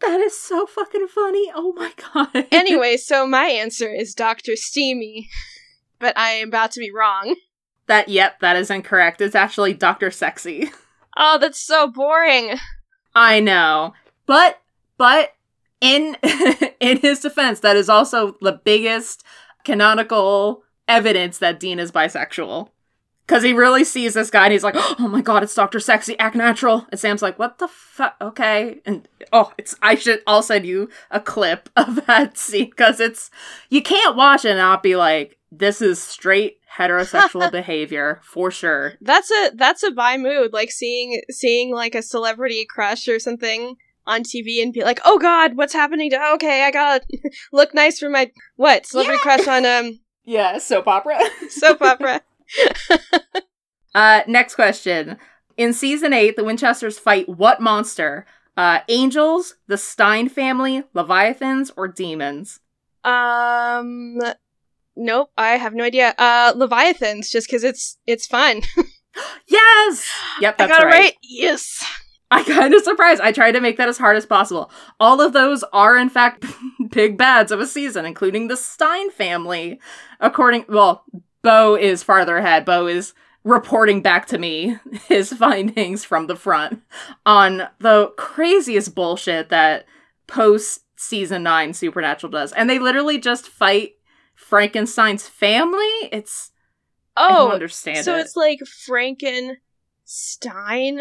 [0.00, 1.50] That is so fucking funny.
[1.54, 2.46] Oh my god.
[2.52, 4.54] anyway, so my answer is Dr.
[4.54, 5.28] Steamy,
[5.98, 7.36] but I am about to be wrong.
[7.86, 9.20] That yep, that is incorrect.
[9.20, 10.10] It's actually Dr.
[10.10, 10.70] Sexy.
[11.20, 12.56] Oh, that's so boring.
[13.12, 13.92] I know.
[14.26, 14.60] But
[14.98, 15.32] but
[15.80, 16.16] in
[16.80, 19.24] in his defense, that is also the biggest
[19.64, 22.68] canonical evidence that Dean is bisexual.
[23.28, 25.78] Cause he really sees this guy and he's like, Oh my god, it's Dr.
[25.78, 26.86] Sexy, act natural.
[26.90, 28.16] And Sam's like, What the fuck?
[28.20, 28.80] Okay.
[28.86, 33.30] And oh, it's I should I'll send you a clip of that scene because it's
[33.68, 38.94] you can't watch it and not be like, this is straight heterosexual behavior for sure.
[39.02, 43.76] That's a that's a bi mood, like seeing seeing like a celebrity crush or something
[44.06, 47.04] on TV and be like, "Oh God, what's happening?" To okay, I gotta
[47.52, 49.36] look nice for my what celebrity Yeah.
[49.36, 51.18] crush on um Yeah, soap opera.
[51.50, 52.22] soap opera.
[53.94, 55.16] Uh, next question.
[55.56, 58.26] In season eight, the Winchesters fight what monster?
[58.56, 62.60] Uh, angels, the Stein family, leviathans, or demons?
[63.02, 64.18] Um,
[64.94, 66.14] nope, I have no idea.
[66.16, 68.62] Uh, Leviathans, just because it's it's fun.
[69.48, 70.08] Yes.
[70.40, 70.94] Yep, that's I got right.
[70.94, 71.14] it right.
[71.22, 71.84] Yes.
[72.30, 73.20] I kind of surprised.
[73.20, 74.70] I tried to make that as hard as possible.
[75.00, 76.44] All of those are, in fact,
[76.90, 79.80] big bads of a season, including the Stein family.
[80.20, 81.04] According, well,
[81.42, 82.64] Bo is farther ahead.
[82.64, 83.12] Bo is
[83.44, 84.76] reporting back to me
[85.08, 86.82] his findings from the front
[87.24, 89.86] on the craziest bullshit that
[90.26, 93.92] post season nine Supernatural does, and they literally just fight
[94.34, 95.86] Frankenstein's family.
[96.12, 96.50] It's
[97.16, 98.20] I don't Oh, understand so it.
[98.20, 101.00] it's like Frankenstein.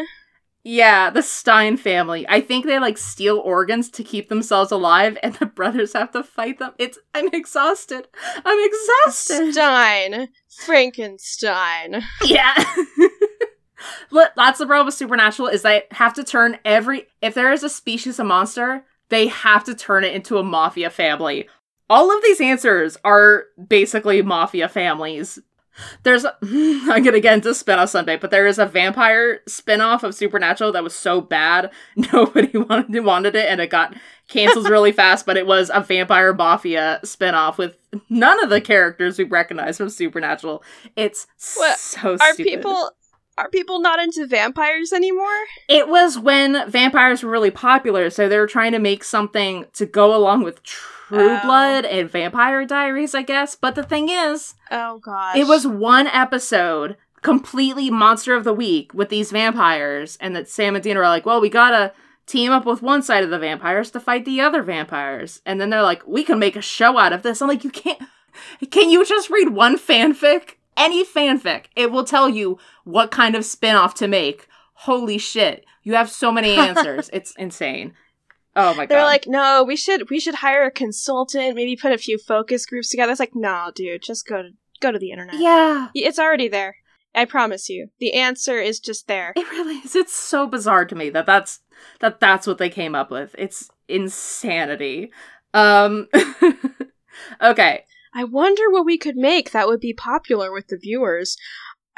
[0.70, 2.26] Yeah, the Stein family.
[2.28, 6.24] I think they like steal organs to keep themselves alive, and the brothers have to
[6.24, 6.74] fight them.
[6.78, 8.10] It's I'm exhausted.
[8.44, 9.54] I'm exhausted.
[9.54, 10.28] Stein.
[10.66, 12.04] Frankenstein.
[12.26, 12.54] Yeah.
[14.12, 17.64] Look, that's the problem with Supernatural is they have to turn every if there is
[17.64, 21.48] a species of monster, they have to turn it into a mafia family.
[21.90, 25.40] All of these answers are basically mafia families.
[26.04, 30.16] There's a, I'm gonna get into spin-off Sunday, but there is a vampire spin-off of
[30.16, 31.72] Supernatural that was so bad
[32.14, 33.96] nobody wanted wanted it and it got
[34.28, 37.76] canceled really fast, but it was a vampire mafia spin-off with
[38.10, 40.64] none of the characters we recognize from Supernatural.
[40.96, 41.78] It's What?
[41.78, 42.46] so Are stupid.
[42.46, 42.92] people
[43.38, 45.44] are people not into vampires anymore?
[45.70, 49.86] It was when vampires were really popular, so they were trying to make something to
[49.86, 50.60] go along with
[51.08, 51.40] True Oh.
[51.44, 53.56] Blood and Vampire Diaries, I guess.
[53.56, 55.36] But the thing is, Oh gosh.
[55.38, 60.76] it was one episode, completely Monster of the Week with these vampires, and that Sam
[60.76, 61.94] and Dean were like, "Well, we gotta
[62.26, 65.70] team up with one side of the vampires to fight the other vampires," and then
[65.70, 68.02] they're like, "We can make a show out of this." I'm like, "You can't."
[68.70, 70.56] Can you just read one fanfic?
[70.76, 71.66] Any fanfic.
[71.76, 74.48] It will tell you what kind of spin-off to make.
[74.74, 75.66] Holy shit.
[75.82, 77.10] You have so many answers.
[77.12, 77.94] it's insane.
[78.58, 78.90] Oh my god.
[78.90, 82.66] They're like, no, we should we should hire a consultant, maybe put a few focus
[82.66, 83.12] groups together.
[83.12, 84.50] It's like, no, dude, just go to
[84.82, 85.36] go to the internet.
[85.40, 85.90] Yeah.
[85.94, 86.78] It's already there.
[87.14, 87.90] I promise you.
[88.00, 89.34] The answer is just there.
[89.36, 89.96] It really is.
[89.96, 91.60] It's so bizarre to me that that's
[92.00, 93.36] that that's what they came up with.
[93.38, 95.12] It's insanity.
[95.54, 96.08] Um
[97.42, 97.86] Okay.
[98.14, 101.38] I wonder what we could make that would be popular with the viewers.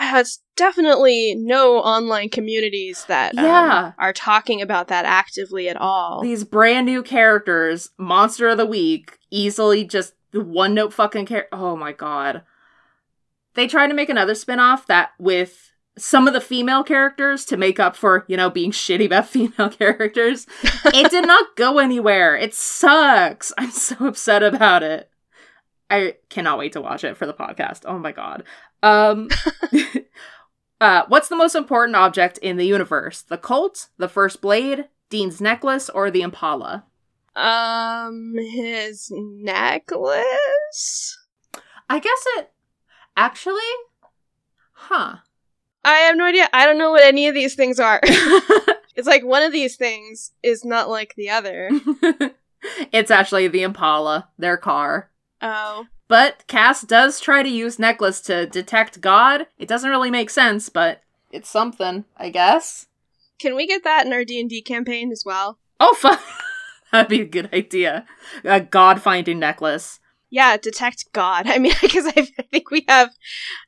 [0.01, 6.21] It's definitely no online communities that um, are talking about that actively at all.
[6.21, 11.55] These brand new characters, monster of the week, easily just the one note fucking character.
[11.55, 12.43] Oh my god.
[13.55, 17.79] They tried to make another spin-off that with some of the female characters to make
[17.79, 20.47] up for, you know, being shitty about female characters.
[20.85, 22.38] it did not go anywhere.
[22.38, 23.51] It sucks.
[23.57, 25.09] I'm so upset about it.
[25.89, 27.82] I cannot wait to watch it for the podcast.
[27.86, 28.43] Oh my god.
[28.84, 29.30] Um
[30.82, 33.21] uh what's the most important object in the universe?
[33.21, 36.86] The Colt, the first blade, Dean's necklace, or the Impala?
[37.36, 40.25] Um, his necklace?
[41.89, 42.52] I guess it
[43.15, 43.62] actually
[44.73, 45.17] huh.
[45.84, 46.49] I have no idea.
[46.52, 47.99] I don't know what any of these things are.
[48.04, 51.69] it's like one of these things is not like the other.
[52.91, 55.10] it's actually the Impala, their car.
[55.41, 55.88] Oh.
[56.08, 59.47] But Cass does try to use necklace to detect God.
[59.58, 62.88] It doesn't really make sense, but it's something, I guess.
[63.39, 65.60] Can we get that in our D&D campaign as well?
[65.80, 66.21] Oh, fuck.
[66.91, 68.06] That'd be a good idea.
[68.43, 69.99] A God finding necklace.
[70.30, 71.47] Yeah, detect God.
[71.49, 73.12] I mean, because I, I think we have.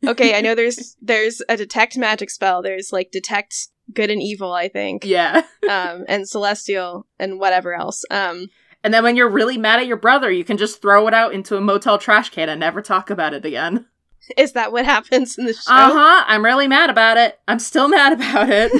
[0.06, 2.62] Okay, I know there's there's a detect magic spell.
[2.62, 4.54] There's like detect good and evil.
[4.54, 5.06] I think.
[5.06, 5.44] Yeah.
[5.70, 8.04] Um, and celestial and whatever else.
[8.12, 8.48] Um,
[8.84, 11.34] And then when you're really mad at your brother, you can just throw it out
[11.34, 13.86] into a motel trash can and never talk about it again.
[14.38, 15.72] is that what happens in the show?
[15.72, 16.24] Uh huh.
[16.28, 17.40] I'm really mad about it.
[17.48, 18.72] I'm still mad about it.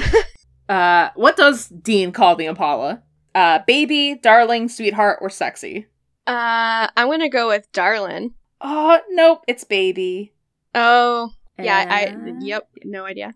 [0.68, 3.02] uh, what does Dean call the Impala?
[3.34, 5.86] Uh, baby, darling, sweetheart, or sexy?
[6.26, 8.34] Uh, I'm gonna go with darling.
[8.60, 10.32] Oh, nope, it's baby.
[10.74, 11.86] Oh, yeah.
[11.88, 12.06] I.
[12.06, 12.68] Uh, Yep.
[12.84, 13.34] No idea.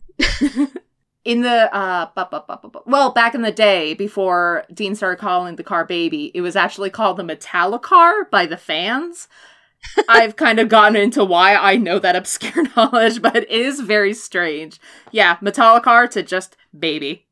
[1.26, 5.56] In the uh bu- bu- bu- well back in the day before dean started calling
[5.56, 9.28] the car baby it was actually called the metallicar by the fans.
[10.08, 14.14] I've kind of gotten into why i know that obscure knowledge but it is very
[14.14, 14.80] strange.
[15.10, 17.26] Yeah metallicar to just baby.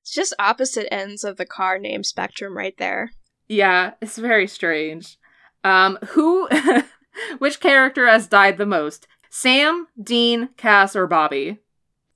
[0.00, 3.10] It's just opposite ends of the car name spectrum right there.
[3.48, 5.18] yeah it's very strange.
[5.62, 6.48] Um who
[7.38, 9.06] which character has died the most?
[9.30, 11.58] Sam dean cass or bobby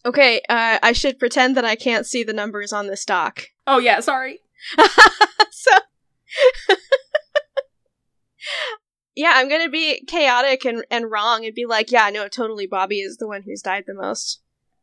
[0.04, 3.44] Okay, uh, I should pretend that I can't see the numbers on this doc.
[3.66, 4.40] oh yeah sorry
[5.50, 5.70] so,
[9.16, 13.00] yeah, I'm gonna be chaotic and, and wrong and be like, yeah, no, totally, Bobby
[13.00, 14.40] is the one who's died the most.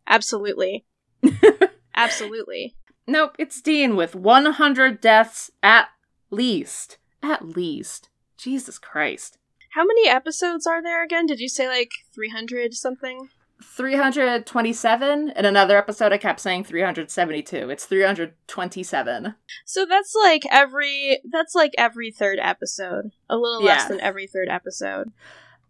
[0.07, 0.85] Absolutely.
[1.95, 2.75] Absolutely.
[3.07, 5.87] Nope, it's Dean with 100 deaths at
[6.29, 6.97] least.
[7.21, 8.09] At least.
[8.37, 9.37] Jesus Christ.
[9.73, 11.25] How many episodes are there again?
[11.25, 13.29] Did you say like 300 something?
[13.63, 15.29] 327.
[15.35, 17.69] In another episode, I kept saying 372.
[17.69, 19.35] It's 327.
[19.65, 23.11] So that's like every that's like every third episode.
[23.29, 25.11] A little less than every third episode.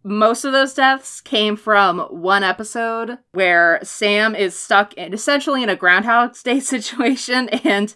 [0.04, 5.70] Most of those deaths came from one episode where Sam is stuck in essentially in
[5.70, 7.96] a Groundhog Day situation and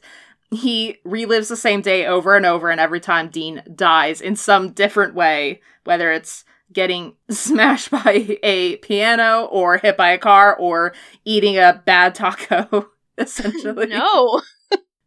[0.52, 4.72] he relives the same day over and over, and every time Dean dies in some
[4.72, 10.94] different way, whether it's getting smashed by a piano or hit by a car or
[11.26, 13.88] eating a bad taco, essentially.
[13.88, 14.42] No.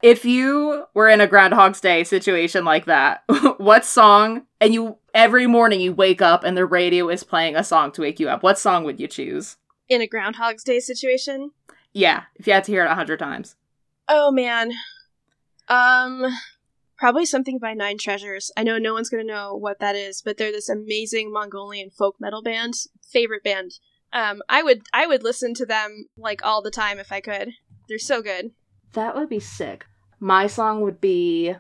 [0.03, 3.22] If you were in a Groundhog's Day situation like that,
[3.59, 7.62] what song, and you every morning you wake up and the radio is playing a
[7.62, 9.59] song to wake you up, what song would you choose?
[9.88, 11.53] In a Groundhog's Day situation?
[11.92, 13.55] Yeah, if you had to hear it a hundred times.
[14.09, 14.72] Oh man.
[15.68, 16.27] Um
[17.03, 18.53] probably something by Nine Treasures.
[18.57, 21.91] I know no one's going to know what that is, but they're this amazing Mongolian
[21.91, 22.74] folk metal band.
[23.05, 23.72] Favorite band.
[24.12, 27.55] Um I would I would listen to them like all the time if I could.
[27.89, 28.53] They're so good.
[28.93, 29.85] That would be sick.
[30.20, 31.57] My song would be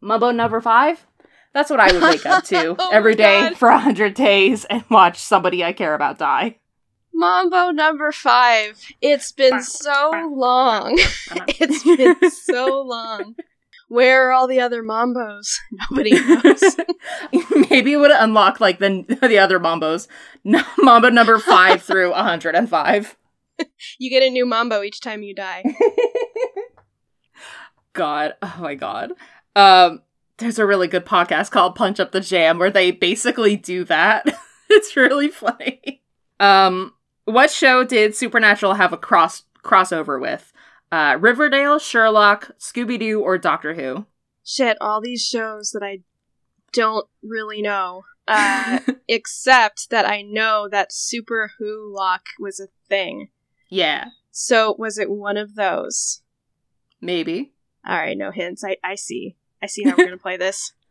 [0.00, 1.06] Mambo Number Five.
[1.52, 3.56] That's what I would wake up to Oh every day God.
[3.56, 6.58] for a hundred days and watch somebody I care about die.
[7.16, 8.86] Mambo number 5.
[9.00, 10.98] It's been so long.
[11.46, 13.36] It's been so long.
[13.88, 15.56] Where are all the other Mambos?
[15.90, 16.76] Nobody knows.
[17.70, 20.08] Maybe it would unlock like the the other Mambos,
[20.42, 23.16] No- Mambo number five through hundred and five.
[23.98, 25.62] you get a new Mambo each time you die.
[27.92, 29.12] God, oh my god.
[29.54, 30.02] Um,
[30.38, 34.26] there's a really good podcast called Punch Up the Jam where they basically do that.
[34.68, 36.02] it's really funny.
[36.40, 36.92] Um,
[37.24, 40.52] what show did Supernatural have a cross crossover with?
[40.92, 44.06] Uh, Riverdale, Sherlock, Scooby Doo, or Doctor Who?
[44.44, 46.00] Shit, all these shows that I
[46.72, 48.04] don't really know.
[48.26, 53.28] Uh, except that I know that Super Who Lock was a thing.
[53.68, 56.22] Yeah, So was it one of those?
[57.02, 57.52] maybe.
[57.86, 58.64] All right, no hints.
[58.64, 59.36] I, I see.
[59.62, 60.72] I see how we're gonna play this.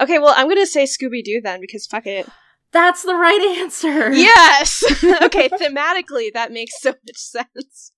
[0.00, 2.28] Okay, well, I'm gonna say Scooby Doo then because fuck it.
[2.72, 4.12] That's the right answer.
[4.12, 4.82] Yes.
[5.22, 7.92] okay, thematically that makes so much sense.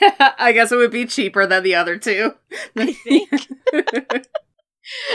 [0.00, 2.32] Yeah, I guess it would be cheaper than the other two.
[2.76, 3.30] I think.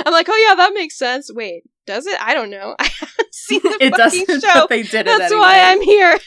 [0.05, 1.32] I'm like, oh yeah, that makes sense.
[1.34, 2.18] Wait, does it?
[2.22, 2.76] I don't know.
[2.80, 4.53] I haven't seen the it fucking doesn't, show.
[4.53, 6.18] but they did it That's why I'm here.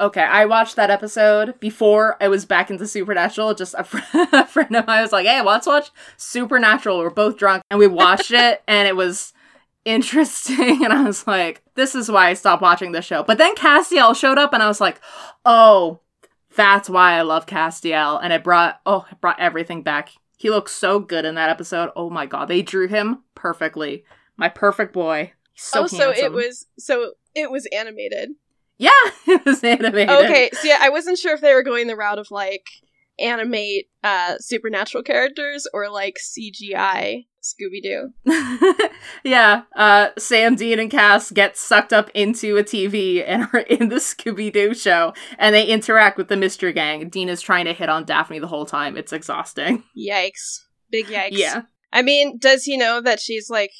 [0.00, 3.54] Okay, I watched that episode before I was back into Supernatural.
[3.54, 3.98] Just a, fr-
[4.32, 7.88] a friend of mine was like, "Hey, let's watch Supernatural." We're both drunk, and we
[7.88, 9.32] watched it, and it was
[9.88, 10.84] interesting.
[10.84, 14.14] And I was like, "This is why I stopped watching the show." But then Castiel
[14.14, 15.00] showed up, and I was like,
[15.44, 16.00] "Oh."
[16.56, 20.10] That's why I love Castiel, and it brought oh, it brought everything back.
[20.38, 21.90] He looks so good in that episode.
[21.94, 24.02] Oh my god, they drew him perfectly.
[24.36, 25.34] My perfect boy.
[25.52, 28.30] He's so oh, so it was so it was animated.
[28.78, 28.90] Yeah,
[29.26, 30.10] it was animated.
[30.10, 32.68] Okay, so yeah, I wasn't sure if they were going the route of like
[33.18, 38.12] animate uh supernatural characters or like CGI Scooby Doo.
[39.24, 43.88] yeah, uh, Sam, Dean, and Cass get sucked up into a TV and are in
[43.88, 47.08] the Scooby Doo show, and they interact with the Mystery Gang.
[47.08, 48.96] Dean is trying to hit on Daphne the whole time.
[48.96, 49.84] It's exhausting.
[49.98, 50.60] Yikes!
[50.90, 51.28] Big yikes!
[51.32, 51.62] Yeah,
[51.92, 53.72] I mean, does he know that she's like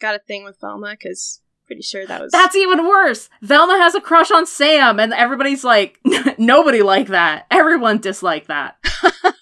[0.00, 0.96] got a thing with Velma?
[0.98, 3.28] Because pretty sure that was that's even worse.
[3.42, 5.98] Velma has a crush on Sam, and everybody's like,
[6.38, 7.46] nobody like that.
[7.50, 8.76] Everyone disliked that.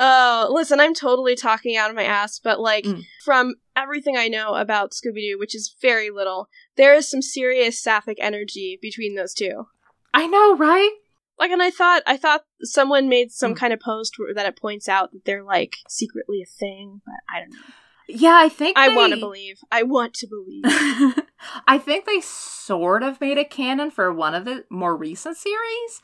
[0.00, 3.02] Oh, listen, I'm totally talking out of my ass, but like Mm.
[3.24, 7.82] from everything I know about Scooby Doo, which is very little, there is some serious
[7.82, 9.66] sapphic energy between those two.
[10.14, 10.92] I know, right?
[11.36, 13.56] Like, and I thought, I thought someone made some Mm.
[13.56, 17.40] kind of post that it points out that they're like secretly a thing, but I
[17.40, 17.74] don't know.
[18.08, 19.60] Yeah, I think I they- want to believe.
[19.70, 20.64] I want to believe.
[21.68, 26.00] I think they sort of made a canon for one of the more recent series.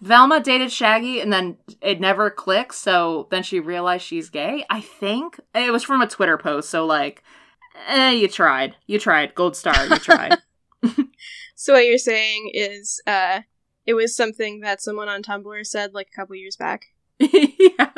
[0.00, 4.64] Velma dated Shaggy and then it never clicked, so then she realized she's gay.
[4.68, 7.22] I think it was from a Twitter post, so like,
[7.88, 8.76] eh, you tried.
[8.86, 9.34] You tried.
[9.34, 10.36] Gold star, you tried.
[11.54, 13.42] so what you're saying is, uh,
[13.86, 16.86] it was something that someone on Tumblr said like a couple years back.
[17.18, 17.92] yeah.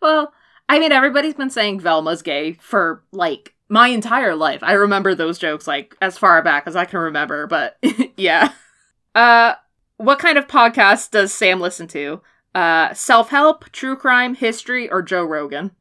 [0.00, 0.32] Well,
[0.68, 4.62] I mean, everybody's been saying Velma's gay for like my entire life.
[4.62, 7.78] I remember those jokes like as far back as I can remember, but
[8.16, 8.52] yeah.
[9.14, 9.54] Uh,
[9.96, 12.22] what kind of podcast does Sam listen to?
[12.54, 15.72] Uh, self help, true crime, history, or Joe Rogan?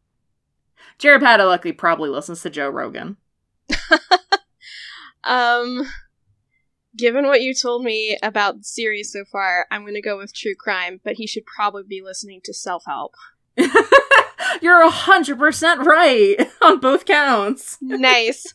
[0.98, 3.18] Jared Padalecki probably listens to Joe Rogan.
[5.24, 5.88] Um,
[6.98, 10.34] given what you told me about the series so far, I'm going to go with
[10.34, 13.14] true crime, but he should probably be listening to self help.
[14.62, 17.78] You're a hundred percent right on both counts.
[17.82, 18.54] nice.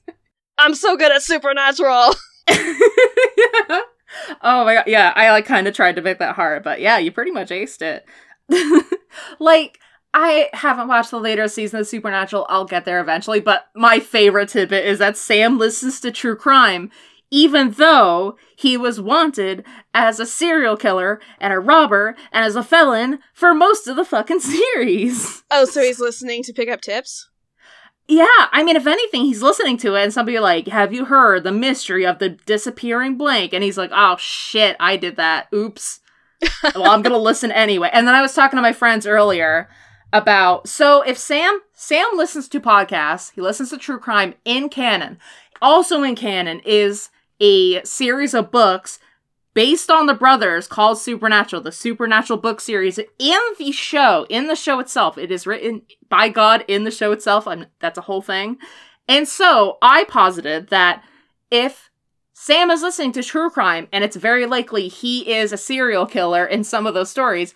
[0.59, 2.14] I'm so good at supernatural.
[4.43, 6.99] oh my god, yeah, I like kind of tried to make that hard, but yeah,
[6.99, 8.07] you pretty much aced it.
[9.39, 9.78] like,
[10.14, 12.47] I haven't watched the later season of Supernatural.
[12.49, 16.91] I'll get there eventually, but my favorite tidbit is that Sam listens to true crime,
[17.31, 22.62] even though he was wanted as a serial killer and a robber and as a
[22.62, 24.41] felon for most of the fucking
[24.74, 25.43] series.
[25.51, 27.29] Oh, so he's listening to pick up tips?
[28.09, 31.43] Yeah, I mean, if anything, he's listening to it, and somebody like, "Have you heard
[31.43, 35.49] the mystery of the disappearing blank?" And he's like, "Oh shit, I did that.
[35.53, 36.01] Oops."
[36.74, 37.91] well, I'm gonna listen anyway.
[37.93, 39.68] And then I was talking to my friends earlier
[40.12, 45.18] about so if Sam Sam listens to podcasts, he listens to true crime in canon.
[45.61, 47.11] Also in canon is
[47.41, 48.99] a series of books
[49.55, 52.99] based on the brothers called Supernatural, the Supernatural book series.
[52.99, 57.12] In the show, in the show itself, it is written by God in the show
[57.12, 57.47] itself.
[57.47, 58.59] I'm, that's a whole thing.
[59.09, 61.03] And so I posited that
[61.51, 61.91] if
[62.34, 66.45] Sam is listening to true crime and it's very likely he is a serial killer
[66.45, 67.55] in some of those stories,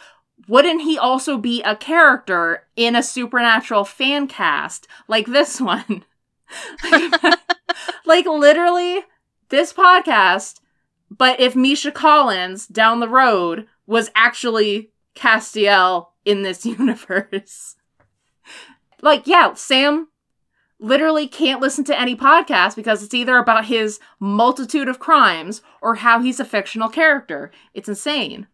[0.49, 6.05] wouldn't he also be a character in a supernatural fan cast like this one?
[8.07, 9.05] like literally
[9.51, 10.61] this podcast,
[11.11, 17.77] but if Misha Collins down the road was actually Castiel in this universe.
[19.03, 20.09] like, yeah, Sam
[20.79, 25.97] literally can't listen to any podcast because it's either about his multitude of crimes or
[25.97, 27.51] how he's a fictional character.
[27.75, 28.47] It's insane.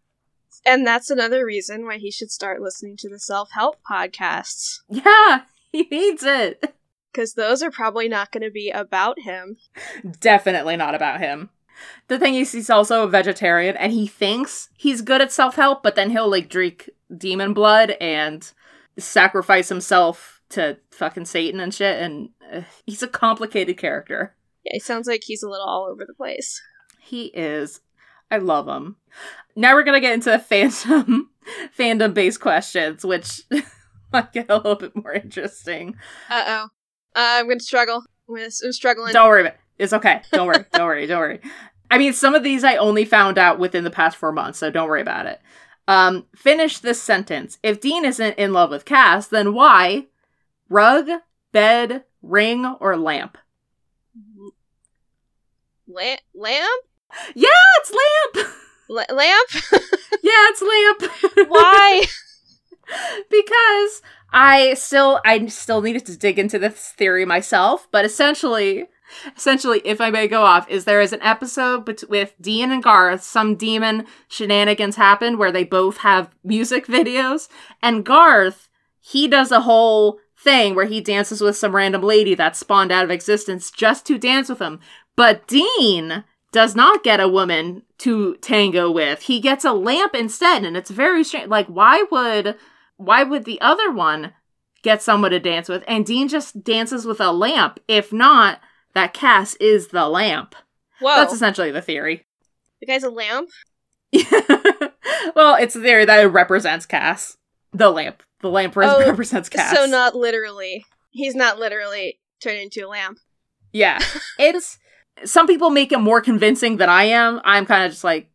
[0.65, 4.81] And that's another reason why he should start listening to the self help podcasts.
[4.89, 5.41] Yeah,
[5.71, 6.73] he needs it.
[7.11, 9.57] Because those are probably not going to be about him.
[10.19, 11.49] Definitely not about him.
[12.07, 15.83] The thing is, he's also a vegetarian and he thinks he's good at self help,
[15.83, 18.51] but then he'll like drink demon blood and
[18.97, 22.01] sacrifice himself to fucking Satan and shit.
[22.01, 24.35] And uh, he's a complicated character.
[24.63, 26.61] Yeah, he sounds like he's a little all over the place.
[26.99, 27.81] He is.
[28.29, 28.97] I love him.
[29.55, 31.27] Now we're gonna get into fandom
[31.77, 33.43] fandom based questions, which
[34.13, 35.95] might get a little bit more interesting.
[36.29, 36.67] Uh oh.
[37.17, 38.03] Uh, I'm gonna struggle.
[38.29, 39.11] I'm, I'm struggling.
[39.11, 39.59] Don't worry about it.
[39.79, 40.21] It's okay.
[40.31, 40.65] Don't worry.
[40.71, 41.07] don't worry.
[41.07, 41.39] Don't worry.
[41.89, 44.69] I mean, some of these I only found out within the past four months, so
[44.69, 45.41] don't worry about it.
[45.87, 47.57] Um, finish this sentence.
[47.63, 50.05] If Dean isn't in love with Cass, then why?
[50.69, 51.09] Rug,
[51.51, 53.37] bed, ring, or lamp?
[55.87, 56.83] La- lamp?
[57.33, 57.47] Yeah,
[57.79, 57.91] it's
[58.35, 58.47] lamp.
[58.89, 59.49] La- lamp?
[60.21, 61.49] yeah, it's lamp.
[61.49, 62.03] Why?
[63.31, 64.01] because
[64.31, 68.85] I still I still needed to dig into this theory myself, but essentially
[69.37, 72.83] essentially if I may go off is there is an episode bet- with Dean and
[72.83, 77.47] Garth some demon shenanigans happen where they both have music videos
[77.81, 78.67] and Garth
[78.99, 83.03] he does a whole thing where he dances with some random lady that spawned out
[83.03, 84.79] of existence just to dance with him.
[85.15, 89.23] But Dean does not get a woman to tango with.
[89.23, 91.49] He gets a lamp instead, and it's very strange.
[91.49, 92.55] Like, why would
[92.97, 94.33] why would the other one
[94.83, 95.83] get someone to dance with?
[95.87, 97.79] And Dean just dances with a lamp.
[97.87, 98.59] If not,
[98.93, 100.55] that Cass is the lamp.
[100.99, 101.15] Whoa.
[101.15, 102.25] That's essentially the theory.
[102.79, 103.49] the guy's a lamp?
[105.35, 107.37] well, it's the theory that it represents Cass.
[107.73, 108.23] The lamp.
[108.41, 109.75] The lamp Oh, represents Cass.
[109.75, 110.85] So not literally.
[111.11, 113.19] He's not literally turned into a lamp.
[113.71, 113.99] Yeah.
[114.39, 114.77] It's
[115.25, 117.41] some people make it more convincing than I am.
[117.43, 118.29] I'm kind of just like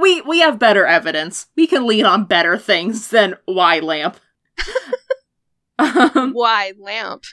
[0.00, 1.46] we we have better evidence.
[1.56, 4.18] We can lean on better things than why lamp.
[5.78, 7.24] um, Why lamp?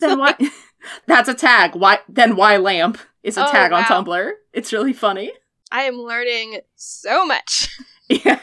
[0.00, 0.34] then why
[1.06, 1.74] That's a tag.
[1.74, 3.84] Why then why lamp is a Oh, tag on.
[3.84, 4.32] Tumblr.
[4.52, 5.32] It's really funny.
[5.70, 7.68] I am learning so much.
[8.10, 8.38] Yeah.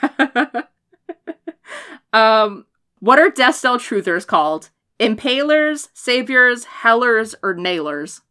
[2.14, 2.66] um
[3.00, 4.70] what are Destiel truthers called?
[5.00, 8.22] Impalers, saviors, hellers, or nailers?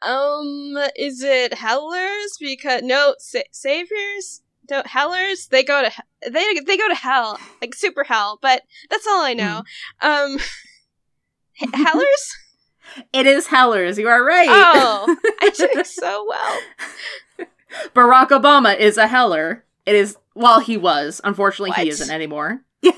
[0.00, 2.36] Um, is it hellers?
[2.40, 4.42] Because no, sa- saviors.
[4.68, 5.48] Don't hellers.
[5.48, 8.38] They go to he- they they go to hell, like super hell.
[8.40, 9.62] But that's all I know.
[10.00, 10.38] Um,
[11.72, 12.36] hellers.
[13.10, 13.96] It is hellers.
[13.96, 14.48] You are right.
[14.50, 17.46] Oh, I did so well.
[17.94, 19.64] Barack Obama is a heller.
[19.86, 21.18] It is well, he was.
[21.24, 22.60] Unfortunately, he isn't anymore.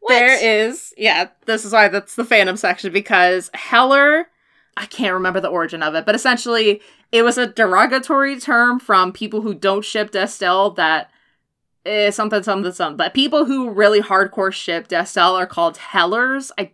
[0.00, 0.18] What?
[0.18, 4.28] There is yeah, this is why that's the fandom section because heller
[4.76, 6.82] I can't remember the origin of it, but essentially
[7.14, 11.10] it was a derogatory term from people who don't ship Destiel that
[11.86, 12.96] is something something something.
[12.96, 16.50] But people who really hardcore ship Destiel are called hellers.
[16.58, 16.72] I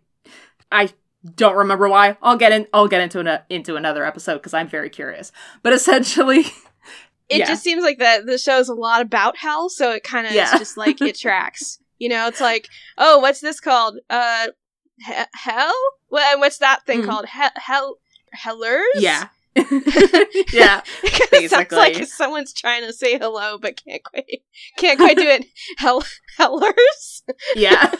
[0.72, 0.88] I
[1.36, 2.16] don't remember why.
[2.22, 5.30] I'll get in I'll get into an, into another episode because I'm very curious.
[5.62, 6.44] But essentially
[7.28, 7.46] It yeah.
[7.46, 10.32] just seems like that the show is a lot about hell, so it kind of
[10.32, 10.52] Yeah.
[10.52, 11.78] is just like it tracks.
[11.98, 12.66] You know, it's like,
[12.98, 13.98] oh, what's this called?
[14.08, 14.48] Uh,
[14.98, 15.74] he- hell?
[16.08, 16.38] What?
[16.40, 17.06] What's that thing Mm.
[17.06, 17.26] called?
[17.26, 17.98] He- hell?
[18.32, 18.82] Hellers?
[18.96, 19.28] Yeah.
[20.52, 20.82] yeah.
[21.02, 24.42] it sounds like someone's trying to say hello but can't quite
[24.76, 25.46] can't quite do it.
[25.78, 26.04] Hell,
[26.36, 27.22] hellers.
[27.54, 27.92] Yeah.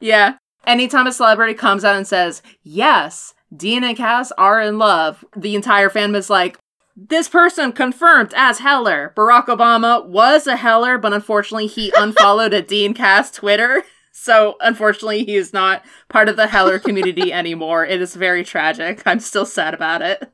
[0.00, 0.36] yeah.
[0.66, 5.54] Anytime a celebrity comes out and says, yes, Dean and Cass are in love, the
[5.54, 6.58] entire fandom is like,
[6.96, 9.12] this person confirmed as Heller.
[9.16, 13.82] Barack Obama was a Heller, but unfortunately he unfollowed a Dean Cass Twitter.
[14.16, 17.84] So unfortunately he is not part of the Heller community anymore.
[17.84, 19.02] It is very tragic.
[19.04, 20.32] I'm still sad about it.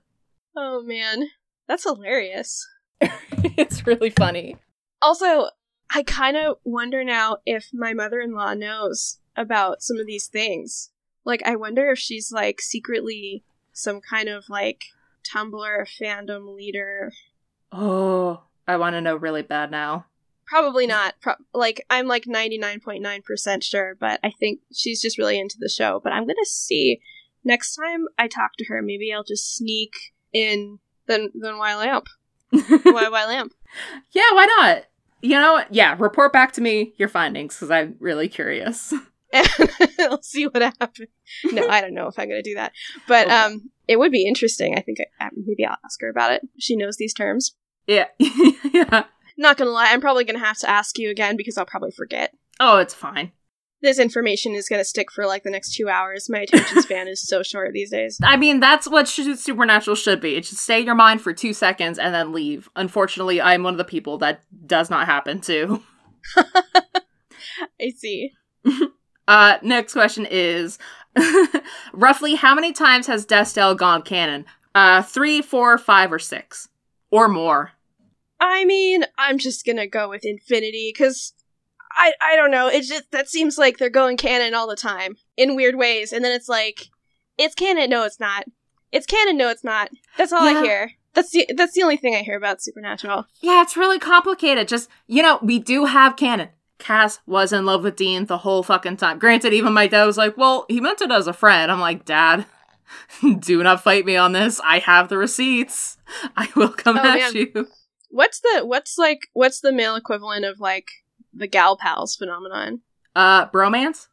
[0.55, 1.31] Oh man,
[1.67, 2.69] that's hilarious.
[3.01, 4.59] it's really funny.
[5.01, 5.49] Also,
[5.93, 10.91] I kind of wonder now if my mother-in-law knows about some of these things.
[11.25, 14.85] Like, I wonder if she's like secretly some kind of like
[15.35, 17.13] Tumblr fandom leader.
[17.73, 20.05] Oh, I want to know really bad now.
[20.51, 21.15] Probably not.
[21.21, 26.01] Pro- like, I'm like 99.9% sure, but I think she's just really into the show.
[26.03, 27.01] But I'm gonna see
[27.45, 28.83] next time I talk to her.
[28.83, 29.93] Maybe I'll just sneak
[30.33, 32.09] in then then why lamp?
[32.51, 33.55] why why lamp?
[34.11, 34.85] Yeah, why not?
[35.23, 38.93] You know, yeah, report back to me your findings because I'm really curious.
[39.33, 39.49] and
[40.01, 41.09] I'll see what happens.
[41.53, 42.73] No, I don't know if I'm going to do that,
[43.07, 43.37] but Okay.
[43.37, 44.77] um, it would be interesting.
[44.77, 46.43] I think I, maybe I'll ask her about it.
[46.59, 47.55] She knows these terms.
[47.87, 48.07] yeah.
[48.73, 49.05] yeah.
[49.41, 52.35] Not gonna lie, I'm probably gonna have to ask you again because I'll probably forget.
[52.61, 53.33] Oh, it's fine.
[53.81, 56.29] This information is gonna stick for like the next two hours.
[56.29, 58.19] My attention span is so short these days.
[58.23, 60.37] I mean, that's what sh- Supernatural should be.
[60.37, 62.69] It should stay in your mind for two seconds and then leave.
[62.77, 65.83] Unfortunately, I'm one of the people that does not happen to.
[66.37, 68.33] I see.
[69.29, 70.77] Uh, next question is
[71.93, 74.45] roughly how many times has Destiel gone canon?
[74.75, 76.69] Uh, three, four, five, or six,
[77.13, 77.71] or more.
[78.41, 81.35] I mean, I'm just gonna go with infinity because
[81.93, 82.69] I I don't know.
[82.69, 86.25] It just that seems like they're going canon all the time in weird ways, and
[86.25, 86.89] then it's like
[87.39, 87.91] it's canon.
[87.91, 88.45] No, it's not.
[88.93, 89.37] It's canon.
[89.37, 89.91] No, it's not.
[90.17, 90.59] That's all Yeah.
[90.59, 90.93] I hear.
[91.15, 93.27] That's the that's the only thing I hear about Supernatural.
[93.41, 94.69] Yeah, it's really complicated.
[94.69, 96.49] Just, you know, we do have canon.
[96.79, 99.19] Cass was in love with Dean the whole fucking time.
[99.19, 101.71] Granted, even my dad was like, well, he meant it as a friend.
[101.71, 102.47] I'm like, Dad,
[103.41, 104.61] do not fight me on this.
[104.65, 105.99] I have the receipts.
[106.37, 107.35] I will come Oh, at man.
[107.35, 107.69] you.
[108.11, 110.87] What's the what's like what's the male equivalent of like
[111.33, 112.81] the gal pals phenomenon?
[113.17, 114.09] Uh, bromance?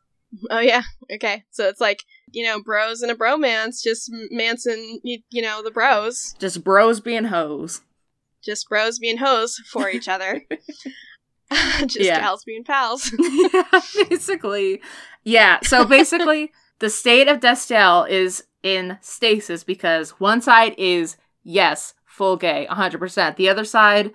[0.50, 0.84] Oh yeah,
[1.14, 1.44] okay.
[1.52, 5.72] So it's like you know bros and a bromance, just Manson, you, you know the
[5.72, 7.82] bros, Just bros being hoes.
[8.44, 10.44] just bros being hoes for each other,
[11.86, 12.20] just Yeah.
[12.20, 13.12] gals being pals.
[13.54, 13.64] yeah,
[14.10, 14.82] basically.
[15.24, 21.94] Yeah, so basically, the state of Destiel is in stasis because one side is, yes,
[22.18, 23.36] full gay, 100%.
[23.36, 24.12] The other side,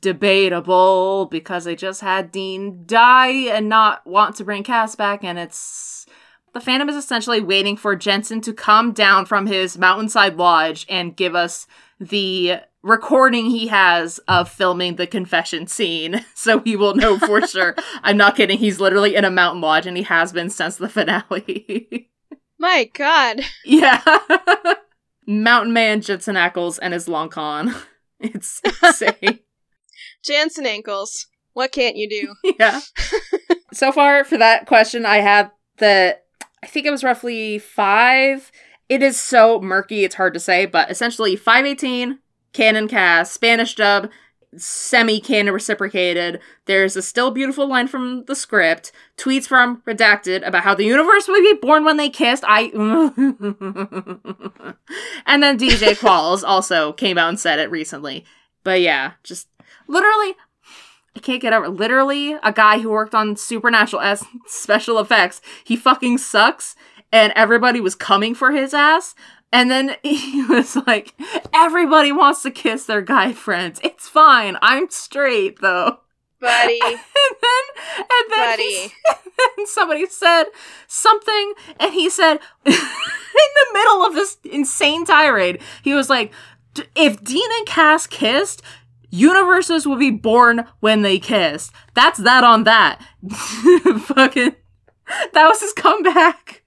[0.00, 5.38] debatable because they just had Dean die and not want to bring Cass back, and
[5.38, 6.06] it's.
[6.54, 11.16] The Fandom is essentially waiting for Jensen to come down from his mountainside lodge and
[11.16, 11.66] give us
[11.98, 17.74] the recording he has of filming the confession scene so he will know for sure.
[18.04, 18.58] I'm not kidding.
[18.58, 22.08] He's literally in a mountain lodge and he has been since the finale.
[22.60, 24.00] My God, yeah.
[25.26, 27.74] Mountain Man, Jensen Ackles, and his long con.
[28.20, 29.40] It's insane.
[30.24, 31.26] Jensen Ackles.
[31.52, 32.54] What can't you do?
[32.58, 32.80] yeah.
[33.72, 36.16] so far for that question, I had the,
[36.62, 38.50] I think it was roughly five.
[38.88, 42.18] It is so murky, it's hard to say, but essentially 518,
[42.54, 44.10] canon cast, Spanish dub,
[44.56, 46.40] semi canon reciprocated.
[46.66, 51.28] There's a still beautiful line from the script, tweets from Redacted about how the universe
[51.28, 52.44] would be born when they kissed.
[52.46, 52.64] I.
[55.26, 58.24] and then DJ Qualls also came out and said it recently.
[58.62, 59.48] But yeah, just
[59.86, 60.34] literally
[61.16, 65.40] I can't get over literally a guy who worked on supernatural as special effects.
[65.62, 66.74] He fucking sucks
[67.12, 69.14] and everybody was coming for his ass.
[69.54, 71.14] And then he was like,
[71.54, 73.80] everybody wants to kiss their guy friends.
[73.82, 74.58] It's fine.
[74.60, 76.00] I'm straight though.
[76.40, 76.98] Buddy, And
[77.40, 77.62] then
[77.98, 79.20] and then, he- buddy.
[79.58, 80.44] and somebody said
[80.88, 86.32] something and he said in the middle of this insane tirade, he was like,
[86.74, 88.60] "D- if Dean and Cass kissed,
[89.08, 91.72] universes would be born when they kissed.
[91.94, 93.00] That's that on that.
[93.30, 94.54] Fucking
[95.32, 96.62] that was his comeback.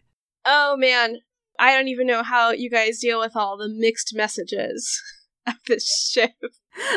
[0.46, 1.18] Oh man,
[1.60, 5.02] I don't even know how you guys deal with all the mixed messages
[5.48, 6.32] of this ship.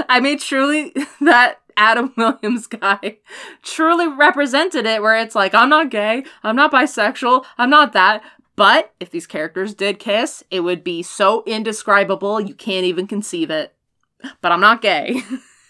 [0.09, 3.19] I mean, truly, that Adam Williams guy
[3.63, 8.23] truly represented it where it's like, I'm not gay, I'm not bisexual, I'm not that.
[8.57, 13.49] But if these characters did kiss, it would be so indescribable you can't even conceive
[13.51, 13.75] it.
[14.43, 15.23] But I'm not gay.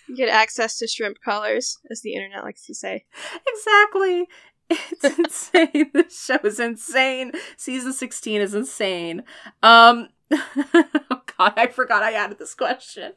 [0.09, 3.05] You get access to shrimp colors, as the internet likes to say.
[3.47, 4.26] exactly.
[4.71, 5.91] It's insane.
[5.93, 7.33] This show is insane.
[7.57, 9.25] Season 16 is insane.
[9.62, 13.12] Um oh god, I forgot I added this question.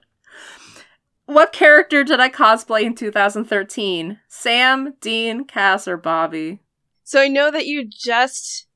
[1.25, 4.19] What character did I cosplay in 2013?
[4.27, 6.59] Sam, Dean, Cass, or Bobby?
[7.03, 8.67] So I know that you just,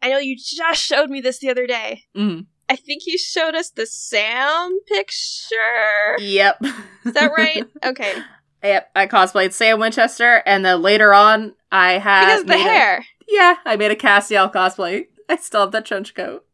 [0.00, 2.04] I know you just showed me this the other day.
[2.16, 2.46] Mm.
[2.70, 6.18] I think you showed us the Sam picture.
[6.20, 6.62] Yep.
[7.04, 7.64] Is that right?
[7.84, 8.14] Okay.
[8.62, 8.90] yep.
[8.94, 13.04] I cosplayed Sam Winchester, and then later on, I had Because the made a- hair.
[13.28, 15.06] yeah, I made a Castiel cosplay.
[15.28, 16.44] I still have that trench coat.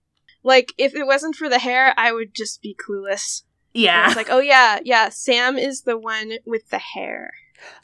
[0.42, 3.42] Like, if it wasn't for the hair, I would just be clueless.
[3.74, 4.06] Yeah.
[4.06, 7.32] It's like, oh yeah, yeah, Sam is the one with the hair.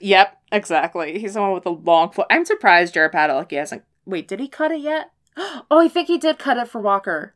[0.00, 1.18] Yep, exactly.
[1.18, 2.26] He's the one with the long foot.
[2.30, 3.82] I'm surprised Jared Padalecki hasn't.
[4.04, 5.10] Wait, did he cut it yet?
[5.70, 7.34] Oh, I think he did cut it for Walker.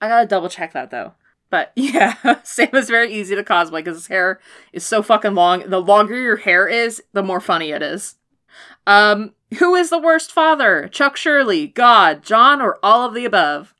[0.00, 1.12] I gotta double check that though.
[1.50, 4.40] But yeah, Sam is very easy to cosplay because his hair
[4.72, 5.68] is so fucking long.
[5.68, 8.14] The longer your hair is, the more funny it is.
[8.88, 10.88] Um, who is the worst father?
[10.88, 13.74] Chuck Shirley, God, John, or all of the above?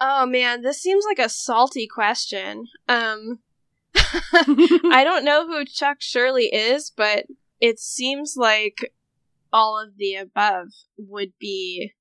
[0.00, 2.66] Oh man, this seems like a salty question.
[2.88, 3.40] Um
[3.94, 7.26] I don't know who Chuck Shirley is, but
[7.60, 8.92] it seems like
[9.52, 11.92] all of the above would be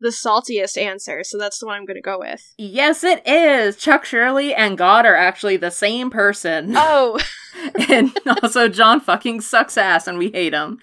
[0.00, 2.54] the saltiest answer, so that's the one I'm going to go with.
[2.56, 3.76] yes, it is.
[3.76, 6.74] Chuck Shirley and God are actually the same person.
[6.76, 7.18] Oh,
[7.88, 10.78] and also, John fucking sucks ass and we hate him.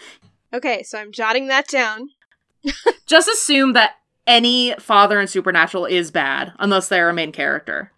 [0.55, 2.09] Okay, so I'm jotting that down.
[3.05, 3.95] Just assume that
[4.27, 7.91] any father in Supernatural is bad, unless they're a main character.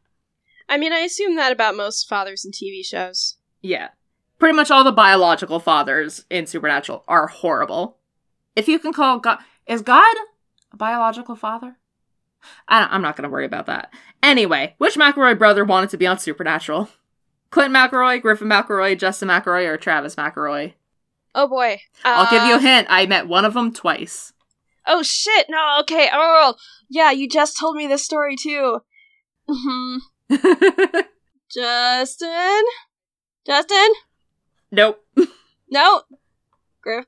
[0.70, 3.38] I mean, I assume that about most fathers in TV shows.
[3.62, 3.90] Yeah.
[4.40, 7.98] Pretty much all the biological fathers in Supernatural are horrible.
[8.56, 9.40] If you can call God.
[9.66, 10.16] Is God
[10.72, 11.78] a biological father?
[12.68, 13.94] I I'm not going to worry about that.
[14.22, 16.90] Anyway, which McElroy brother wanted to be on Supernatural?
[17.50, 20.74] Clinton McElroy, Griffin McElroy, Justin McElroy, or Travis McElroy?
[21.36, 21.80] Oh boy.
[22.04, 22.88] I'll give you a Uh, hint.
[22.90, 24.34] I met one of them twice.
[24.86, 26.10] Oh shit, no, okay.
[26.14, 26.56] Oh,
[26.90, 28.80] yeah, you just told me this story too.
[29.50, 29.98] hmm
[31.54, 32.64] Justin?
[33.46, 33.88] Justin?
[34.72, 35.04] Nope.
[35.70, 36.04] No.
[36.82, 37.06] Griff?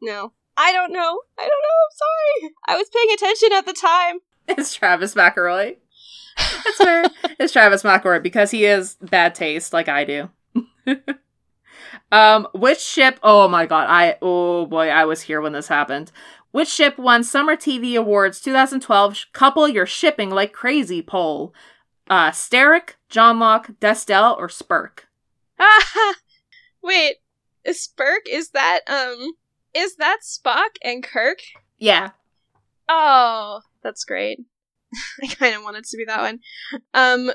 [0.00, 0.32] No.
[0.56, 1.20] I don't know.
[1.38, 1.78] I don't know.
[1.82, 2.54] I'm sorry.
[2.68, 4.18] I was paying attention at the time.
[4.48, 5.76] It's Travis McElroy.
[6.36, 7.04] That's fair.
[7.38, 10.30] it's Travis McElroy because he is bad taste, like I do.
[12.10, 13.18] um, which ship?
[13.22, 13.88] Oh my god!
[13.88, 16.12] I oh boy, I was here when this happened.
[16.50, 19.26] Which ship won Summer TV Awards 2012?
[19.32, 21.54] Couple you're shipping like crazy poll.
[22.08, 25.08] Uh, Sterek, Johnlock, Destel, or Spirk?
[25.58, 26.14] Ah,
[26.82, 27.16] wait.
[27.70, 29.32] Spirk is that um
[29.74, 31.38] is that Spock and Kirk?
[31.78, 32.10] Yeah.
[32.88, 34.40] Oh, that's great.
[35.22, 36.40] I kind of wanted to be that one.
[36.92, 37.32] Um,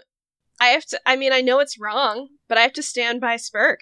[0.61, 0.99] I have to.
[1.05, 3.81] I mean, I know it's wrong, but I have to stand by Spirk.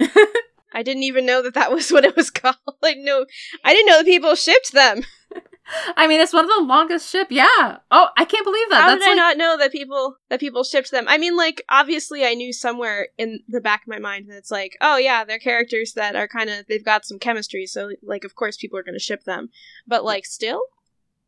[0.72, 2.56] I didn't even know that that was what it was called.
[2.82, 3.26] Like, no,
[3.64, 5.02] I didn't know that people shipped them.
[5.96, 7.26] I mean, it's one of the longest ship.
[7.28, 7.78] Yeah.
[7.90, 8.82] Oh, I can't believe that.
[8.82, 11.06] How That's did I like, not know that people that people shipped them?
[11.08, 14.50] I mean, like, obviously, I knew somewhere in the back of my mind that it's
[14.52, 18.22] like, oh yeah, they're characters that are kind of they've got some chemistry, so like,
[18.22, 19.48] of course, people are going to ship them.
[19.88, 20.60] But like, still,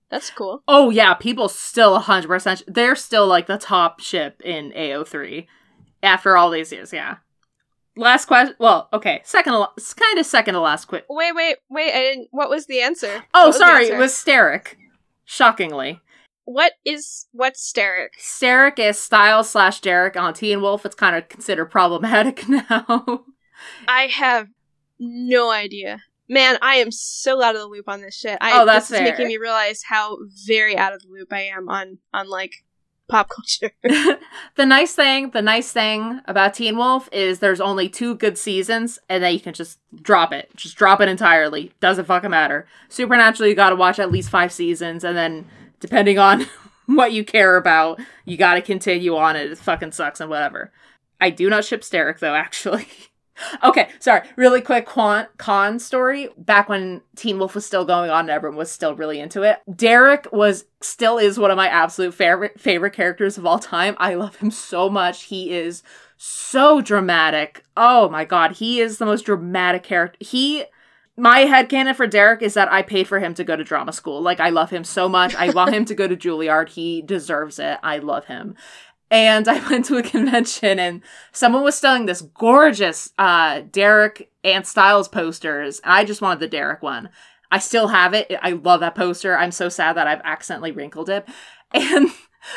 [0.09, 0.63] that's cool.
[0.69, 2.63] Oh yeah, people still 100%.
[2.67, 5.47] They're still like the top ship in AO3
[6.03, 6.93] after all these years.
[6.93, 7.17] Yeah.
[7.99, 8.55] Last question.
[8.59, 9.21] Well, okay.
[9.25, 11.05] Second, to, kind of second to last quick.
[11.11, 11.93] Wait, wait, wait!
[11.93, 12.29] I didn't.
[12.31, 13.25] What was the answer?
[13.35, 13.97] Oh, What was sorry, answer?
[13.97, 14.75] it was Sterek.
[15.25, 16.01] Shockingly,
[16.45, 18.09] What is what's Sterek?
[18.19, 20.87] Sterek is Stiles slash Derek on Teen Wolf.
[20.87, 23.25] It's kind of considered problematic now.
[23.87, 24.49] I have
[24.99, 26.03] no idea.
[26.31, 28.39] Man, I am so out of the loop on this shit.
[28.41, 29.13] I, Oh, that's this is fair.
[29.13, 32.53] making me realize how very out of the loop I am on on like
[33.09, 33.73] pop culture.
[34.57, 38.99] the nice thing, the nice thing about Teen Wolf is there's only two good seasons,
[39.09, 41.73] and then you can just drop it, just drop it entirely.
[41.81, 42.67] Doesn't fucking matter.
[42.89, 45.47] Supernatural, you got to watch at least five seasons, and then
[45.81, 46.47] depending on
[46.87, 49.51] what you care about, you got to continue on it.
[49.51, 50.73] It fucking sucks and whatever.
[51.21, 52.87] I do not ship Sterek though, actually.
[53.65, 54.23] okay, sorry.
[54.37, 56.29] Really quick con, con story.
[56.37, 59.61] Back when Teen Wolf was still going on and everyone was still really into it,
[59.75, 63.97] Derek was still is one of my absolute favorite favorite characters of all time.
[63.99, 65.25] I love him so much.
[65.25, 65.83] He is
[66.17, 67.65] so dramatic.
[67.77, 70.19] Oh my god, he is the most dramatic character.
[70.21, 70.65] He
[71.19, 73.93] my head headcanon for Derek is that I paid for him to go to drama
[73.93, 74.23] school.
[74.23, 75.35] Like I love him so much.
[75.35, 76.69] I want him to go to Juilliard.
[76.69, 77.79] He deserves it.
[77.83, 78.55] I love him.
[79.11, 81.03] And I went to a convention and
[81.33, 86.49] someone was selling this gorgeous uh Derek and Stiles posters, and I just wanted the
[86.49, 87.11] Derek one.
[87.51, 88.33] I still have it.
[88.43, 89.37] I love that poster.
[89.37, 91.29] I'm so sad that I've accidentally wrinkled it.
[91.71, 92.09] And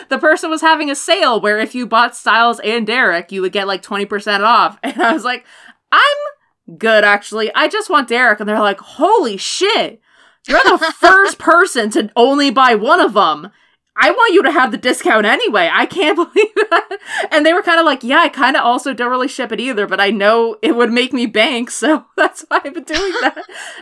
[0.08, 3.52] the person was having a sale where if you bought Stiles and Derek, you would
[3.52, 4.80] get like 20% off.
[4.84, 5.46] And I was like,
[5.92, 7.54] I'm good actually.
[7.54, 8.40] I just want Derek.
[8.40, 10.00] And they're like, holy shit.
[10.48, 13.52] You're the first person to only buy one of them.
[13.96, 15.70] I want you to have the discount anyway.
[15.72, 16.98] I can't believe that.
[17.32, 19.60] And they were kind of like, yeah, I kind of also don't really ship it
[19.60, 23.14] either, but I know it would make me bank, so that's why I've been doing
[23.22, 23.38] that.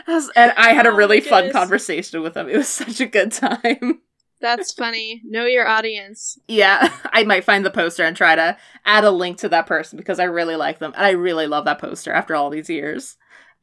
[0.36, 1.52] And I had a Oh really fun goodness.
[1.52, 2.48] conversation with them.
[2.48, 4.00] It was such a good time.
[4.40, 5.20] That's funny.
[5.24, 6.38] Know your audience.
[6.48, 8.56] yeah, I might find the poster and try to
[8.86, 10.92] add a link to that person because I really like them.
[10.96, 13.16] And I really love that poster after all these years.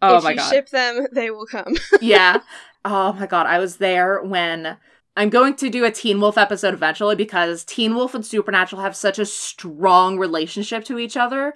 [0.04, 0.42] Oh if my god.
[0.42, 1.74] If you ship them, they will come.
[2.02, 2.42] yeah.
[2.86, 4.78] Oh my god, I was there when
[5.18, 8.96] I'm going to do a Teen Wolf episode eventually because Teen Wolf and Supernatural have
[8.96, 11.56] such a strong relationship to each other.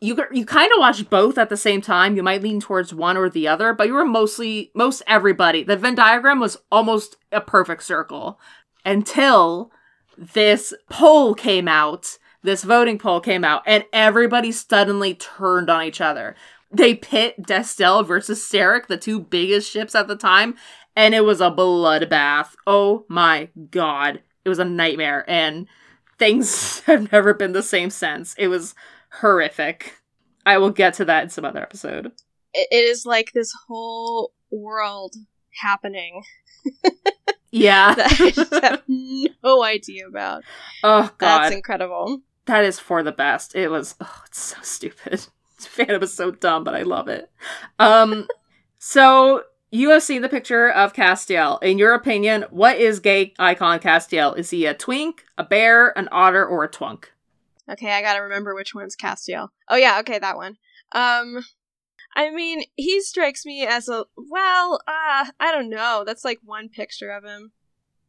[0.00, 2.16] You you kind of watch both at the same time.
[2.16, 5.62] You might lean towards one or the other, but you were mostly most everybody.
[5.62, 8.40] The Venn diagram was almost a perfect circle
[8.84, 9.70] until
[10.18, 12.18] this poll came out.
[12.42, 16.34] This voting poll came out, and everybody suddenly turned on each other.
[16.72, 20.56] They pit Destel versus Sterek, the two biggest ships at the time,
[20.96, 22.48] and it was a bloodbath.
[22.66, 24.20] Oh my god.
[24.44, 25.66] It was a nightmare, and
[26.18, 28.34] things have never been the same since.
[28.38, 28.74] It was
[29.20, 29.98] horrific.
[30.44, 32.12] I will get to that in some other episode.
[32.54, 35.14] It, is like this whole world
[35.60, 36.22] happening
[37.50, 37.94] Yeah.
[37.96, 40.44] that I just have no idea about.
[40.82, 41.42] oh god.
[41.44, 42.20] That's incredible.
[42.46, 43.54] that is for the best.
[43.56, 45.26] It was oh, it's so stupid.
[45.60, 47.30] Fandom is so dumb, but I love it.
[47.78, 48.26] Um
[48.78, 51.62] so you have seen the picture of Castiel.
[51.62, 54.36] In your opinion, what is gay icon Castiel?
[54.36, 57.06] Is he a twink, a bear, an otter, or a twunk?
[57.68, 59.48] Okay, I gotta remember which one's Castiel.
[59.68, 60.56] Oh yeah, okay, that one.
[60.92, 61.44] Um,
[62.14, 66.04] I mean, he strikes me as a well, uh, I don't know.
[66.06, 67.52] That's like one picture of him.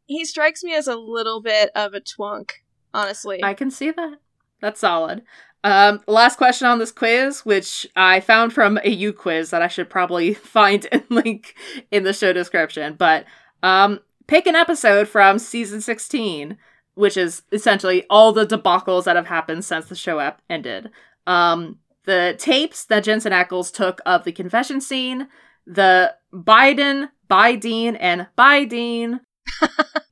[0.05, 2.51] He strikes me as a little bit of a twunk,
[2.93, 3.43] honestly.
[3.43, 4.20] I can see that.
[4.62, 5.24] That's solid.
[5.64, 9.89] Um, last question on this quiz, which I found from a uQuiz that I should
[9.89, 11.55] probably find and link
[11.91, 12.95] in the show description.
[12.95, 13.26] But
[13.64, 16.58] um, pick an episode from season 16
[16.97, 20.89] which is essentially all the debacles that have happened since the show ep- ended.
[21.28, 25.28] Um, the tapes that Jensen Ackles took of the confession scene,
[25.68, 29.20] the Biden, Biden, and Biden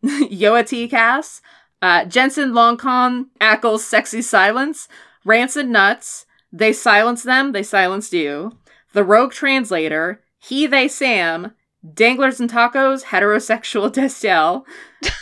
[0.05, 1.41] Yoa cast,
[1.81, 4.87] uh, Jensen Longcon Ackles Sexy Silence,
[5.25, 8.57] Rancid Nuts, They Silenced Them, They Silenced You,
[8.93, 11.53] The Rogue Translator, He, They, Sam,
[11.93, 14.63] Danglers and Tacos, Heterosexual Destiel,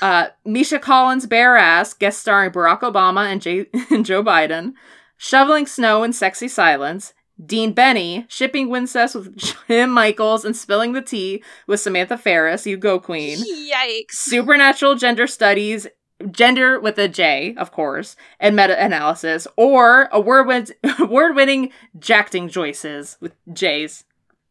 [0.01, 4.73] uh, Misha Collins, Bare Ass, guest starring Barack Obama and, J- and Joe Biden,
[5.17, 9.35] Shoveling Snow and Sexy Silence, Dean Benny, Shipping Wincest with
[9.67, 13.39] Jim Michaels and Spilling the Tea with Samantha Ferris, You Go Queen.
[13.39, 14.11] Yikes.
[14.11, 15.87] Supernatural Gender Studies,
[16.31, 20.71] Gender with a J, of course, and Meta Analysis, or a word
[21.09, 24.05] word winning Jacting Joyces with J's.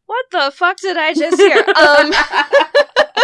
[0.05, 1.63] What the fuck did I just hear?
[1.75, 2.13] um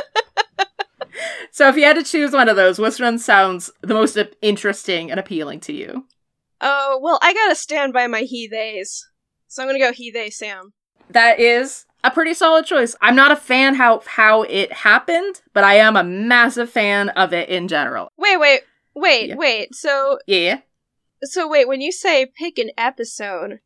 [1.52, 5.12] So if you had to choose one of those, which one sounds the most interesting
[5.12, 6.06] and appealing to you?
[6.62, 9.06] Oh, well, I gotta stand by my he theys.
[9.48, 10.74] So I'm gonna go he they Sam.
[11.10, 12.96] That is a pretty solid choice.
[13.02, 17.34] I'm not a fan how how it happened, but I am a massive fan of
[17.34, 18.10] it in general.
[18.18, 18.62] Wait, wait,
[18.96, 19.36] wait, Yeah.
[19.36, 19.76] wait.
[19.76, 20.60] So Yeah.
[21.24, 23.60] so wait, when you say pick an episode,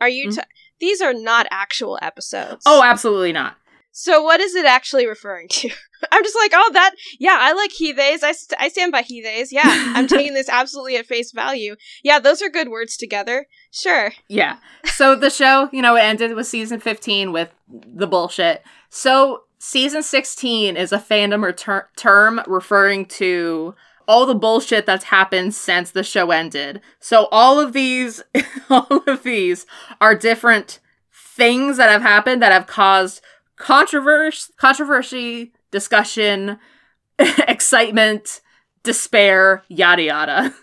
[0.00, 0.36] are you Mhm.
[0.36, 0.42] t-
[0.78, 2.62] these are not actual episodes.
[2.66, 3.56] Oh, absolutely not.
[3.92, 5.70] So what is it actually referring to?
[6.12, 8.22] I'm just like, oh, that, yeah, I like he theys.
[8.22, 9.52] I, st- I stand by he theys.
[9.52, 11.76] Yeah, I'm taking this absolutely at face value.
[12.02, 13.46] Yeah, those are good words together.
[13.70, 14.12] Sure.
[14.28, 14.58] Yeah.
[14.94, 18.62] So the show, you know, it ended with season 15 with the bullshit.
[18.88, 23.74] So season 16 is a fandom term referring to
[24.08, 26.80] all the bullshit that's happened since the show ended.
[26.98, 28.22] So all of these
[28.70, 29.66] all of these
[30.00, 30.80] are different
[31.12, 33.20] things that have happened that have caused
[33.60, 36.58] controversy, controversy, discussion,
[37.18, 38.40] excitement,
[38.82, 40.54] despair, yada yada.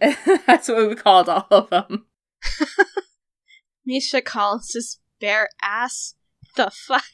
[0.46, 2.06] That's what we called all of them.
[3.84, 6.14] Misha Collins' bare ass.
[6.56, 7.04] The fuck?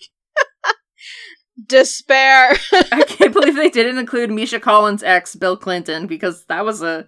[1.66, 2.57] Despair.
[2.73, 7.07] I can't believe they didn't include Misha Collins' ex, Bill Clinton, because that was a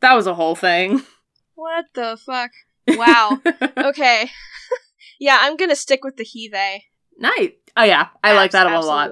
[0.00, 1.02] that was a whole thing.
[1.54, 2.50] what the fuck?
[2.88, 3.40] Wow.
[3.76, 4.30] Okay.
[5.18, 6.84] yeah, I'm gonna stick with the he they.
[7.18, 7.50] Nice.
[7.76, 9.10] Oh yeah, I like that a lot.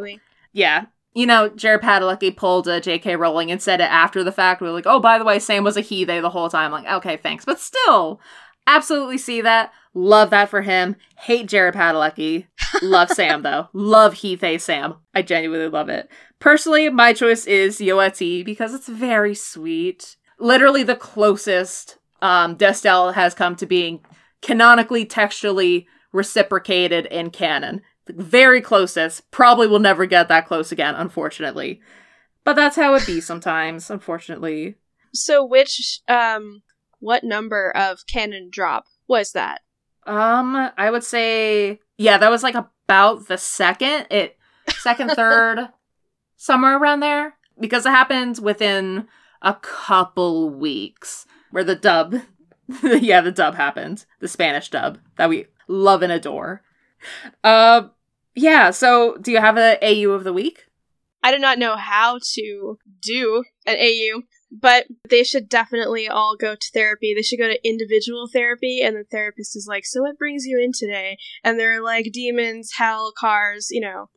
[0.53, 0.87] Yeah.
[1.15, 3.17] You know, Jared Padalecki pulled a J.K.
[3.17, 4.63] Rowling and said it after the fact.
[4.63, 6.73] We were like, oh, by the way, Sam was a he they the whole time.
[6.73, 7.45] like, okay, thanks.
[7.45, 8.19] But still,
[8.67, 9.73] absolutely see that.
[9.95, 10.97] Love that for him.
[11.19, 12.47] Hate Jared Padalecki.
[12.81, 13.69] Love Sam, though.
[13.75, 14.95] Love he they Sam.
[15.15, 16.09] I genuinely love it.
[16.39, 20.17] Personally, my choice is Yoeti because it's very sweet.
[20.39, 24.01] Literally the closest um, Destiel has come to being
[24.41, 27.83] canonically, textually reciprocated in canon.
[28.07, 29.31] The very closest.
[29.31, 31.81] Probably will never get that close again, unfortunately.
[32.45, 34.77] But that's how it be sometimes, unfortunately.
[35.15, 36.63] So which um
[37.01, 39.61] what number of canon drop was that?
[40.07, 44.37] Um, I would say yeah, that was like about the second, it
[44.69, 45.69] second, third,
[46.37, 47.35] somewhere around there.
[47.61, 49.07] Because it happened within
[49.43, 52.17] a couple weeks where the dub
[52.83, 54.05] yeah, the dub happened.
[54.21, 56.63] The Spanish dub that we love and adore.
[57.43, 57.89] Uh
[58.35, 60.65] yeah, so do you have a AU of the week?
[61.23, 66.55] I do not know how to do an AU, but they should definitely all go
[66.55, 67.15] to therapy.
[67.15, 70.59] They should go to individual therapy, and the therapist is like, So what brings you
[70.59, 71.19] in today?
[71.45, 74.09] And they're like, Demons, hell, cars, you know,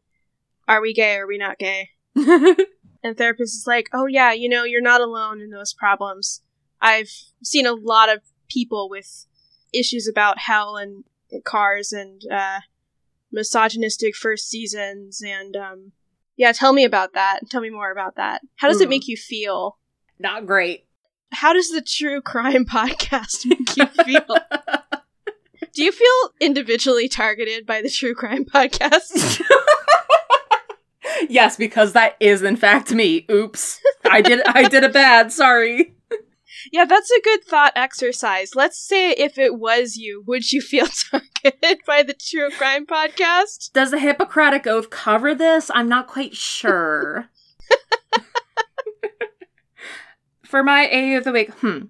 [0.68, 1.18] are we gay?
[1.18, 1.90] Are we not gay?
[3.06, 6.42] And therapist is like, Oh yeah, you know, you're not alone in those problems.
[6.82, 7.12] I've
[7.44, 9.28] seen a lot of people with
[9.72, 11.04] issues about hell and
[11.44, 12.62] cars and uh,
[13.36, 15.92] misogynistic first seasons and um,
[16.38, 17.42] yeah, tell me about that.
[17.52, 18.42] Tell me more about that.
[18.56, 18.90] How does it Hmm.
[18.92, 19.78] make you feel?
[20.20, 20.88] Not great.
[21.32, 24.38] How does the true crime podcast make you feel?
[25.74, 29.42] Do you feel individually targeted by the true crime podcast?
[31.30, 33.26] yes, because that is in fact me.
[33.30, 33.82] Oops.
[34.06, 35.32] I did I did it bad.
[35.32, 35.95] Sorry.
[36.72, 38.56] Yeah, that's a good thought exercise.
[38.56, 43.72] Let's say if it was you, would you feel targeted by the true crime podcast?
[43.74, 45.72] Does the Hippocratic Oath cover this?
[45.74, 47.30] I'm not quite sure.
[50.44, 51.86] For my AU of the week, hmm.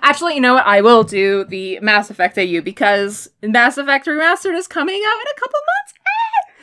[0.00, 0.66] Actually, you know what?
[0.66, 5.26] I will do the Mass Effect AU because Mass Effect Remastered is coming out in
[5.26, 5.94] a couple months.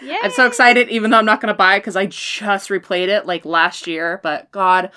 [0.03, 0.17] Yeah.
[0.23, 3.07] I'm so excited, even though I'm not going to buy it because I just replayed
[3.07, 4.19] it like last year.
[4.23, 4.91] But God,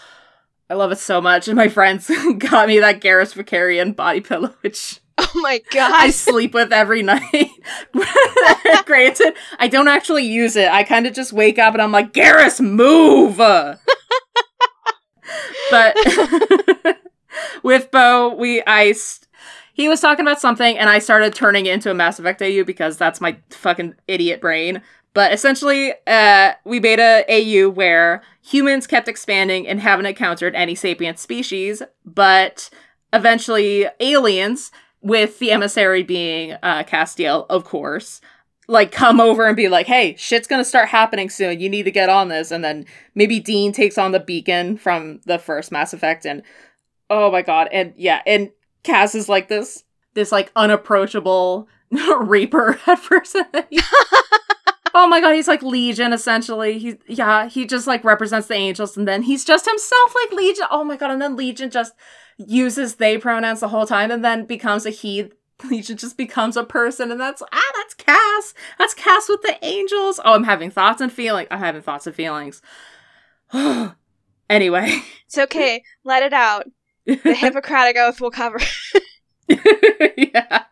[0.75, 1.47] I love it so much.
[1.47, 5.93] And my friends got me that Garrus Vakarian body pillow, which Oh my god.
[5.95, 7.51] I sleep with every night.
[8.85, 10.69] Granted, I don't actually use it.
[10.69, 13.37] I kind of just wake up and I'm like, Garrus, move!
[15.71, 15.97] but
[17.63, 18.93] with Bo, we I
[19.75, 22.65] he was talking about something and I started turning it into a Mass Effect AU
[22.65, 24.83] because that's my fucking idiot brain.
[25.15, 30.75] But essentially, uh, we made a AU where humans kept expanding and haven't encountered any
[30.75, 32.69] sapient species, but
[33.13, 34.73] eventually aliens,
[35.05, 38.23] with the emissary being uh, Castiel, of course,
[38.67, 41.61] like come over and be like, "Hey, shit's gonna start happening soon.
[41.61, 45.21] You need to get on this." And then maybe Dean takes on the beacon from
[45.27, 46.43] the first Mass Effect, and
[47.11, 48.51] oh my god, and yeah, and
[48.83, 49.85] Cass is like this,
[50.15, 51.69] this like unapproachable
[52.21, 53.37] reaper at first.
[54.95, 56.79] oh my god, he's like Legion essentially.
[56.79, 60.67] He yeah, he just like represents the angels, and then he's just himself like Legion.
[60.71, 61.93] Oh my god, and then Legion just
[62.39, 65.31] uses they pronouns the whole time, and then becomes a he.
[65.71, 68.55] Legion just becomes a person, and that's ah, that's Cass.
[68.79, 70.21] That's Cass with the angels.
[70.25, 71.49] Oh, I'm having thoughts and feelings.
[71.51, 72.63] I'm having thoughts and feelings.
[74.51, 75.83] anyway, it's okay.
[76.05, 76.67] Let it out.
[77.07, 78.59] The Hippocratic Oath will cover.
[79.49, 80.65] yeah.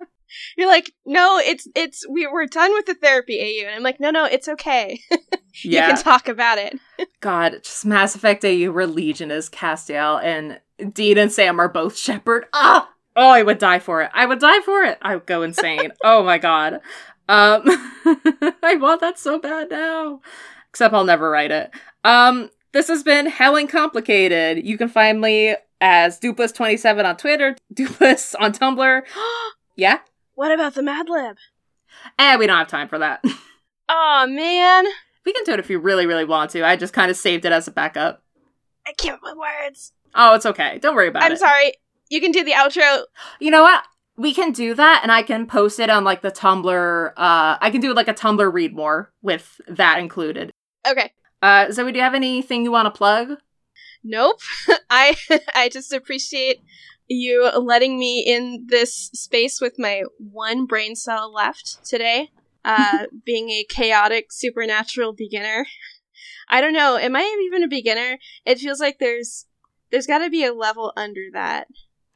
[0.57, 4.01] You're like, no, it's it's we we're done with the therapy, AU, and I'm like,
[4.01, 5.01] no, no, it's okay.
[5.11, 5.19] yeah.
[5.63, 6.79] You can talk about it.
[7.21, 10.61] God, just Mass Effect AU where Legion is Castiel and
[10.95, 12.47] Dean and Sam are both Shepard.
[12.53, 14.11] Ah, oh, I would die for it.
[14.15, 14.99] I would die for it.
[15.03, 15.93] I would go insane.
[16.05, 16.81] oh my god.
[17.29, 17.63] Um,
[18.63, 20.21] I want that so bad now.
[20.71, 21.71] Except I'll never write it.
[22.03, 24.67] Um, this has been Hell Ain't Complicated.
[24.67, 29.03] You can find me as Dupless27 on Twitter, Dupless on Tumblr.
[29.77, 29.99] yeah?
[30.43, 31.37] What about the Mad Lib?
[32.19, 33.25] Eh, we don't have time for that.
[33.89, 34.87] oh man.
[35.25, 36.67] We can do it if you really, really want to.
[36.67, 38.25] I just kind of saved it as a backup.
[38.85, 39.93] I can't put words.
[40.17, 40.81] Oh, it's okay.
[40.81, 41.35] Don't worry about I'm it.
[41.35, 41.75] I'm sorry.
[42.11, 43.05] You can do the outro.
[43.39, 43.85] You know what?
[44.17, 47.11] We can do that and I can post it on like the Tumblr.
[47.11, 50.51] Uh I can do like a Tumblr read more with that included.
[50.85, 51.13] Okay.
[51.41, 53.37] Uh Zoe, do you have anything you want to plug?
[54.03, 54.41] Nope.
[54.91, 55.15] I
[55.55, 56.65] I just appreciate
[57.09, 62.31] you letting me in this space with my one brain cell left today,
[62.65, 65.67] uh, being a chaotic supernatural beginner.
[66.49, 66.97] I don't know.
[66.97, 68.19] Am I even a beginner?
[68.45, 69.47] It feels like there's
[69.91, 71.69] there's got to be a level under that.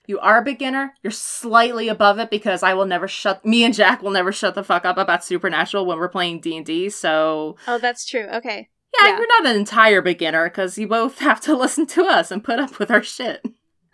[0.07, 0.95] You are a beginner.
[1.03, 3.45] You're slightly above it because I will never shut.
[3.45, 6.57] Me and Jack will never shut the fuck up about supernatural when we're playing D
[6.57, 6.89] and D.
[6.91, 7.57] So.
[7.67, 8.27] Oh, that's true.
[8.33, 8.69] Okay.
[9.01, 12.31] Yeah, yeah, you're not an entire beginner because you both have to listen to us
[12.31, 13.45] and put up with our shit.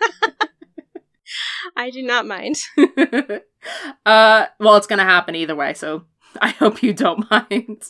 [1.76, 2.56] I do not mind.
[4.06, 6.04] uh, well, it's gonna happen either way, so
[6.40, 7.82] I hope you don't mind.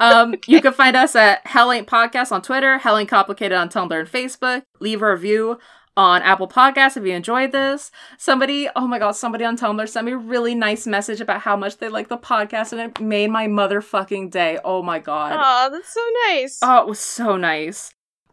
[0.00, 3.68] Um, you can find us at Hell Ain't Podcast on Twitter, Hell Ain't Complicated on
[3.68, 4.62] Tumblr and Facebook.
[4.80, 5.58] Leave a review
[5.96, 7.90] on Apple Podcasts if you enjoyed this.
[8.18, 11.56] Somebody, oh my god, somebody on Tumblr sent me a really nice message about how
[11.56, 14.58] much they like the podcast and it made my motherfucking day.
[14.64, 15.38] Oh my god.
[15.38, 16.58] Oh, that's so nice.
[16.62, 17.92] Oh, it was so nice.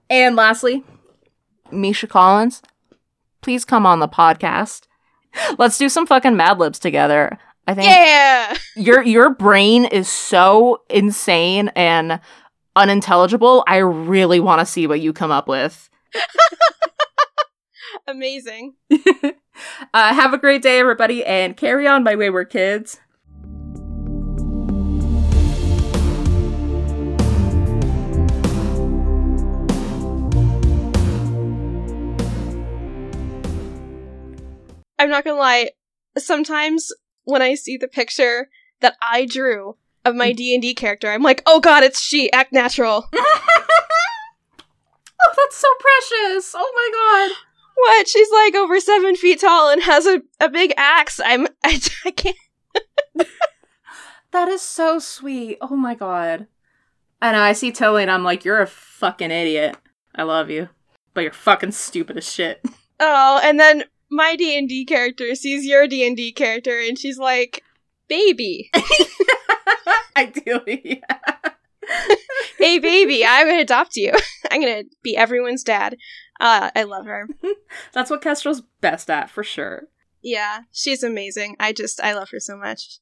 [0.10, 0.84] And lastly,
[1.72, 2.62] Misha Collins,
[3.42, 4.84] please come on the podcast.
[5.58, 7.38] Let's do some fucking Mad Libs together.
[7.68, 8.56] I think Yeah.
[8.76, 12.20] your your brain is so insane and
[12.76, 13.64] unintelligible.
[13.68, 15.90] I really want to see what you come up with.
[18.08, 18.76] Amazing.
[18.92, 19.34] uh,
[19.94, 23.00] have a great day, everybody, and carry on, my wayward kids.
[35.00, 35.72] I'm not gonna lie.
[36.18, 36.92] Sometimes
[37.24, 38.50] when I see the picture
[38.82, 40.36] that I drew of my mm.
[40.36, 42.32] D and D character, I'm like, oh god, it's she.
[42.32, 43.10] Act natural.
[43.16, 43.26] oh,
[45.38, 46.54] that's so precious.
[46.56, 47.38] Oh my god.
[47.76, 48.10] What?
[48.10, 51.22] She's like over seven feet tall and has a, a big axe.
[51.24, 52.36] I'm I, I can't.
[54.32, 55.58] that is so sweet.
[55.62, 56.48] Oh my god.
[57.22, 57.42] I know.
[57.42, 59.78] I see Tilly and I'm like, you're a fucking idiot.
[60.14, 60.68] I love you,
[61.14, 62.62] but you're fucking stupid as shit.
[63.00, 66.98] Oh, and then my D and D character sees your D and D character, and
[66.98, 67.64] she's like,
[68.08, 68.72] "Baby."
[70.16, 71.52] Ideally, yeah.
[72.58, 74.14] hey, baby, I'm gonna adopt you.
[74.52, 75.98] I'm gonna be everyone's dad.
[76.40, 77.28] Uh, I love her.
[77.94, 79.84] That's what Kestrel's best at, for sure.
[80.22, 81.56] Yeah, she's amazing.
[81.60, 83.00] I just, I love her so much.